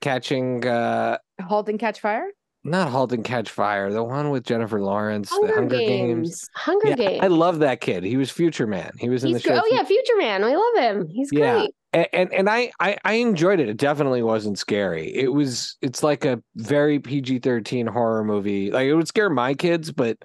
catching 0.00 0.66
uh 0.66 1.16
halt 1.40 1.68
and 1.68 1.78
catch 1.78 2.00
fire 2.00 2.26
not 2.64 2.88
Halt 2.90 3.12
and 3.12 3.24
Catch 3.24 3.48
Fire, 3.50 3.92
the 3.92 4.02
one 4.02 4.30
with 4.30 4.42
Jennifer 4.42 4.80
Lawrence, 4.80 5.30
Hunger, 5.30 5.46
the 5.46 5.54
Hunger 5.54 5.76
Games. 5.76 5.88
Games. 6.30 6.50
Hunger 6.56 6.88
Yeah, 6.88 6.94
Games. 6.96 7.20
I 7.22 7.28
love 7.28 7.60
that 7.60 7.80
kid. 7.80 8.02
He 8.02 8.16
was 8.16 8.28
Future 8.32 8.66
Man. 8.66 8.90
He 8.98 9.08
was 9.08 9.22
in 9.22 9.30
He's 9.32 9.42
the 9.44 9.50
gr- 9.50 9.54
show. 9.54 9.62
oh 9.64 9.68
yeah, 9.70 9.84
Future 9.84 10.16
Man. 10.18 10.44
We 10.44 10.56
love 10.56 10.76
him. 10.76 11.06
He's 11.08 11.28
Yeah. 11.32 11.58
great. 11.60 11.74
And 11.96 12.08
and, 12.12 12.34
and 12.34 12.50
I, 12.50 12.70
I 12.78 12.98
I 13.04 13.14
enjoyed 13.14 13.58
it. 13.58 13.70
It 13.70 13.78
definitely 13.78 14.22
wasn't 14.22 14.58
scary. 14.58 15.14
It 15.14 15.32
was 15.32 15.78
it's 15.80 16.02
like 16.02 16.26
a 16.26 16.42
very 16.56 17.00
PG 17.00 17.38
thirteen 17.38 17.86
horror 17.86 18.22
movie. 18.22 18.70
Like 18.70 18.86
it 18.86 18.94
would 18.94 19.08
scare 19.08 19.30
my 19.30 19.54
kids, 19.54 19.90
but 19.90 20.18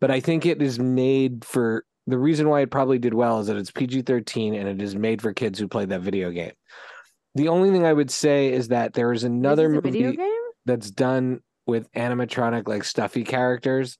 but 0.00 0.10
I 0.10 0.20
think 0.20 0.46
it 0.46 0.62
is 0.62 0.78
made 0.78 1.44
for 1.44 1.84
the 2.06 2.16
reason 2.16 2.48
why 2.48 2.62
it 2.62 2.70
probably 2.70 2.98
did 2.98 3.12
well 3.12 3.38
is 3.40 3.48
that 3.48 3.58
it's 3.58 3.70
PG 3.70 4.02
thirteen 4.02 4.54
and 4.54 4.66
it 4.66 4.80
is 4.80 4.96
made 4.96 5.20
for 5.20 5.34
kids 5.34 5.58
who 5.58 5.68
play 5.68 5.84
that 5.84 6.00
video 6.00 6.30
game. 6.30 6.52
The 7.34 7.48
only 7.48 7.70
thing 7.70 7.84
I 7.84 7.92
would 7.92 8.10
say 8.10 8.50
is 8.50 8.68
that 8.68 8.94
there 8.94 9.12
is 9.12 9.22
another 9.22 9.66
is 9.66 9.74
movie 9.74 9.90
video 9.90 10.12
game 10.12 10.42
that's 10.64 10.90
done 10.90 11.40
with 11.66 11.92
animatronic 11.92 12.66
like 12.66 12.82
stuffy 12.82 13.24
characters 13.24 13.98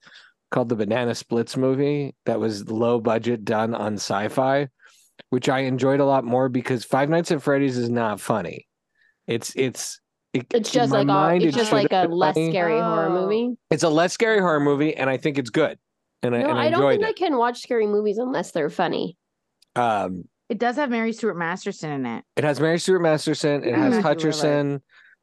called 0.50 0.70
the 0.70 0.74
Banana 0.74 1.14
Splits 1.14 1.54
movie 1.54 2.14
that 2.24 2.40
was 2.40 2.70
low 2.70 2.98
budget 2.98 3.44
done 3.44 3.74
on 3.74 3.96
Syfy, 3.96 4.68
which 5.28 5.48
I 5.48 5.60
enjoyed 5.60 6.00
a 6.00 6.04
lot 6.04 6.24
more 6.24 6.48
because 6.48 6.84
Five 6.84 7.08
Nights 7.10 7.30
at 7.30 7.42
Freddy's 7.42 7.76
is 7.76 7.90
not 7.90 8.20
funny. 8.20 8.66
It's 9.26 9.52
it's 9.56 10.00
it, 10.32 10.46
It's 10.54 10.70
just 10.70 10.90
my 10.90 10.98
like 10.98 11.04
a, 11.04 11.06
mind, 11.06 11.42
it's 11.42 11.56
just 11.56 11.72
like 11.72 11.92
a 11.92 12.06
less 12.08 12.34
funny. 12.34 12.50
scary 12.50 12.78
horror 12.80 13.06
Oh. 13.08 13.22
movie. 13.22 13.56
It's 13.70 13.82
a 13.82 13.88
less 13.88 14.12
scary 14.12 14.40
horror 14.40 14.60
movie, 14.60 14.94
and 14.96 15.10
I 15.10 15.16
think 15.16 15.38
it's 15.38 15.50
good. 15.50 15.78
And 16.22 16.34
I, 16.34 16.38
and 16.40 16.52
I 16.52 16.66
I 16.66 16.70
don't 16.70 16.74
enjoyed 16.82 17.00
think 17.00 17.08
I 17.08 17.12
can 17.26 17.36
watch 17.36 17.60
scary 17.60 17.86
movies 17.86 18.18
unless 18.18 18.50
they're 18.52 18.70
funny. 18.70 19.16
it. 19.76 19.78
Um, 19.80 20.24
It 20.48 20.58
does 20.58 20.76
have 20.76 20.90
Mary 20.90 21.12
Stuart 21.12 21.34
Masterson 21.36 21.90
in 21.90 22.06
it. 22.06 22.24
it 22.36 22.44
has 22.44 22.60
Mary 22.60 22.78
Stuart 22.78 23.00
Masterson. 23.00 23.64
It 23.64 23.74
has 23.74 23.94
Matthew 24.02 24.30
Hutcherson. 24.30 24.80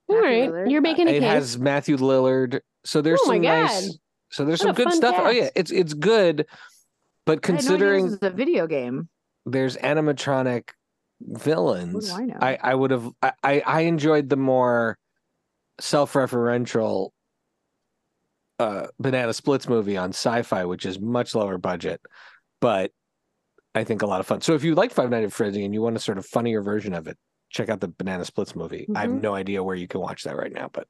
All 0.09 0.15
Matthew 0.15 0.29
right, 0.29 0.49
Lillard. 0.49 0.71
you're 0.71 0.81
making 0.81 1.07
a 1.07 1.11
It 1.11 1.19
case. 1.19 1.29
has 1.29 1.57
Matthew 1.59 1.97
Lillard. 1.97 2.61
So 2.85 3.01
there's 3.01 3.19
Oh 3.23 3.27
my 3.27 3.35
some 3.35 3.41
nice. 3.43 3.97
So 4.31 4.45
there's 4.45 4.59
What 4.61 4.67
some 4.67 4.75
good 4.75 4.83
fun 4.89 4.95
stuff. 4.95 5.15
Oh 5.19 5.29
yeah, 5.29 5.49
it's 5.55 5.71
it's 5.71 5.93
good, 5.93 6.45
but 7.25 7.31
I 7.31 7.33
no 7.33 7.37
idea 7.37 7.41
considering 7.41 8.03
this 8.05 8.19
was 8.21 8.23
a 8.23 8.35
video 8.35 8.67
game. 8.67 9.07
There's 9.47 9.77
animatronic 9.77 10.69
villains, 11.21 12.11
I 12.11 12.25
know? 12.25 12.37
I, 12.39 12.57
I 12.61 12.75
would 12.75 12.91
have 12.91 13.09
I, 13.21 13.61
I 13.65 13.81
enjoyed 13.81 14.29
the 14.29 14.35
more 14.35 14.97
self-referential 15.79 17.09
uh 18.59 18.87
Banana 18.99 19.33
Splits 19.33 19.69
movie 19.69 19.97
on 19.97 20.11
Syfy, 20.11 20.67
which 20.67 20.85
is 20.85 20.99
much 20.99 21.33
lower 21.35 21.57
budget, 21.57 22.01
but 22.59 22.91
I 23.75 23.83
think 23.83 24.01
a 24.01 24.07
lot 24.07 24.19
of 24.19 24.25
fun. 24.27 24.41
So 24.41 24.53
if 24.53 24.63
you 24.63 24.73
like 24.75 24.91
Five 24.91 25.11
Nights 25.11 25.27
at 25.27 25.33
Freddy 25.33 25.63
and 25.63 25.73
you 25.73 25.81
want 25.81 25.95
a 25.95 25.99
sort 25.99 26.17
of 26.17 26.25
funnier 26.25 26.61
version 26.61 26.93
of 26.93 27.07
it, 27.07 27.17
check 27.49 27.69
out 27.69 27.79
the 27.79 27.87
Banana 27.87 28.25
Splits 28.25 28.55
movie. 28.55 28.87
I 28.95 29.01
have 29.01 29.11
Mhm. 29.11 29.21
no 29.21 29.35
idea 29.35 29.63
where 29.63 29.75
you 29.75 29.87
can 29.87 30.01
watch 30.01 30.23
that 30.23 30.35
right 30.35 30.51
now, 30.51 30.69
but 30.73 30.87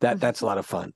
that 0.00 0.20
that's 0.20 0.40
a 0.40 0.46
lot 0.46 0.58
of 0.58 0.66
fun. 0.66 0.92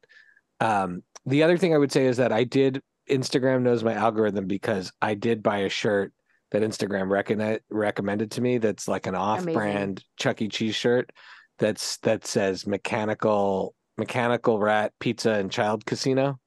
Um, 0.59 1.03
the 1.25 1.45
other 1.45 1.57
thing 1.57 1.75
I 1.75 1.79
would 1.79 1.93
say 1.93 2.07
is 2.07 2.19
that 2.19 2.33
I 2.33 2.45
did 2.45 2.83
Instagram 3.09 3.63
knows 3.63 3.83
my 3.85 3.95
algorithm 3.95 4.47
because 4.47 4.93
I 5.01 5.15
did 5.15 5.43
buy 5.43 5.59
a 5.59 5.69
shirt 5.69 6.13
that 6.53 6.63
Instagram 6.63 7.09
recogni- 7.09 7.61
recommended 7.71 8.31
to 8.33 8.41
me. 8.41 8.59
That's 8.59 8.89
like 8.89 9.07
an 9.07 9.15
off-brand 9.15 10.03
Chuck 10.19 10.43
E. 10.43 10.49
Cheese 10.49 10.75
shirt. 10.75 11.11
That's 11.59 11.99
that 11.99 12.27
says 12.27 12.67
mechanical 12.67 13.75
mechanical 13.99 14.59
rat 14.59 14.93
pizza 14.99 15.33
and 15.33 15.51
child 15.53 15.85
casino, 15.87 16.39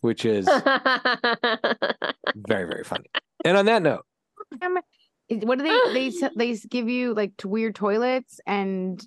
which 0.00 0.24
is 0.24 0.46
very 0.46 0.66
very 2.64 2.84
funny. 2.84 3.06
And 3.44 3.56
on 3.56 3.66
that 3.66 3.82
note, 3.82 4.04
Damn 4.60 4.76
it. 4.76 4.84
Is- 5.28 5.44
What 5.44 5.58
do 5.58 5.64
they 5.64 6.10
they 6.10 6.28
they 6.36 6.54
give 6.68 6.88
you 6.88 7.14
like 7.14 7.32
weird 7.44 7.74
toilets 7.74 8.40
and 8.46 9.02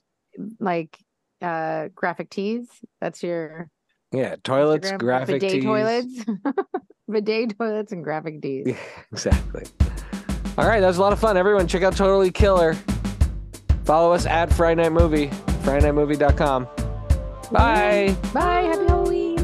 like 0.59 0.97
uh 1.41 1.89
graphic 1.93 2.29
tees? 2.29 2.67
That's 3.01 3.21
your 3.21 3.69
yeah, 4.11 4.35
toilets, 4.43 4.89
Instagram? 4.89 4.97
graphic 4.99 5.41
bidet 5.41 5.51
tees. 5.51 5.63
toilets, 5.63 6.25
bidet 7.11 7.57
toilets, 7.57 7.91
and 7.91 8.03
graphic 8.03 8.41
tees. 8.41 8.65
Yeah, 8.67 8.75
exactly. 9.11 9.63
All 10.58 10.65
right, 10.68 10.80
that 10.80 10.88
was 10.88 10.98
a 10.98 11.02
lot 11.02 11.12
of 11.13 11.20
fun. 11.20 11.36
Everyone, 11.38 11.68
check 11.68 11.84
out 11.84 11.96
Totally 11.96 12.32
Killer. 12.32 12.76
Follow 13.84 14.13
us 14.13 14.26
at 14.26 14.52
Friday 14.54 14.84
Night 14.84 14.94
Movie, 14.94 15.28
FridayNightMovie.com. 15.63 16.68
Bye. 17.52 18.15
Bye. 18.34 18.62
Happy 18.62 18.86
Halloween. 18.88 19.36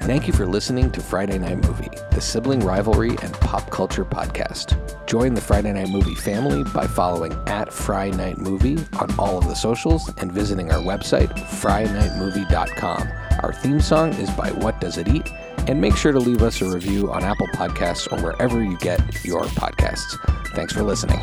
Thank 0.00 0.26
you 0.26 0.32
for 0.32 0.46
listening 0.46 0.90
to 0.92 1.00
Friday 1.00 1.38
Night 1.38 1.58
Movie, 1.58 1.90
the 2.12 2.20
sibling 2.20 2.60
rivalry 2.60 3.10
and 3.22 3.32
pop 3.34 3.70
culture 3.70 4.04
podcast. 4.04 5.06
Join 5.06 5.34
the 5.34 5.40
Friday 5.40 5.72
Night 5.72 5.90
Movie 5.90 6.14
family 6.14 6.64
by 6.72 6.86
following 6.86 7.32
at 7.46 7.72
Friday 7.72 8.16
Night 8.16 8.38
Movie 8.38 8.78
on 8.98 9.14
all 9.18 9.38
of 9.38 9.44
the 9.46 9.54
socials 9.54 10.10
and 10.16 10.32
visiting 10.32 10.72
our 10.72 10.80
website, 10.80 11.28
FridayNightMovie.com. 11.60 13.08
Our 13.42 13.52
theme 13.52 13.80
song 13.80 14.12
is 14.14 14.30
by 14.30 14.50
What 14.50 14.80
Does 14.80 14.96
It 14.98 15.06
Eat? 15.06 15.30
And 15.68 15.80
make 15.80 15.96
sure 15.96 16.12
to 16.12 16.18
leave 16.18 16.42
us 16.42 16.60
a 16.60 16.68
review 16.68 17.10
on 17.12 17.22
Apple 17.22 17.48
Podcasts 17.48 18.10
or 18.10 18.22
wherever 18.22 18.62
you 18.62 18.76
get 18.78 19.24
your 19.24 19.44
podcasts. 19.44 20.18
Thanks 20.54 20.72
for 20.72 20.82
listening. 20.82 21.20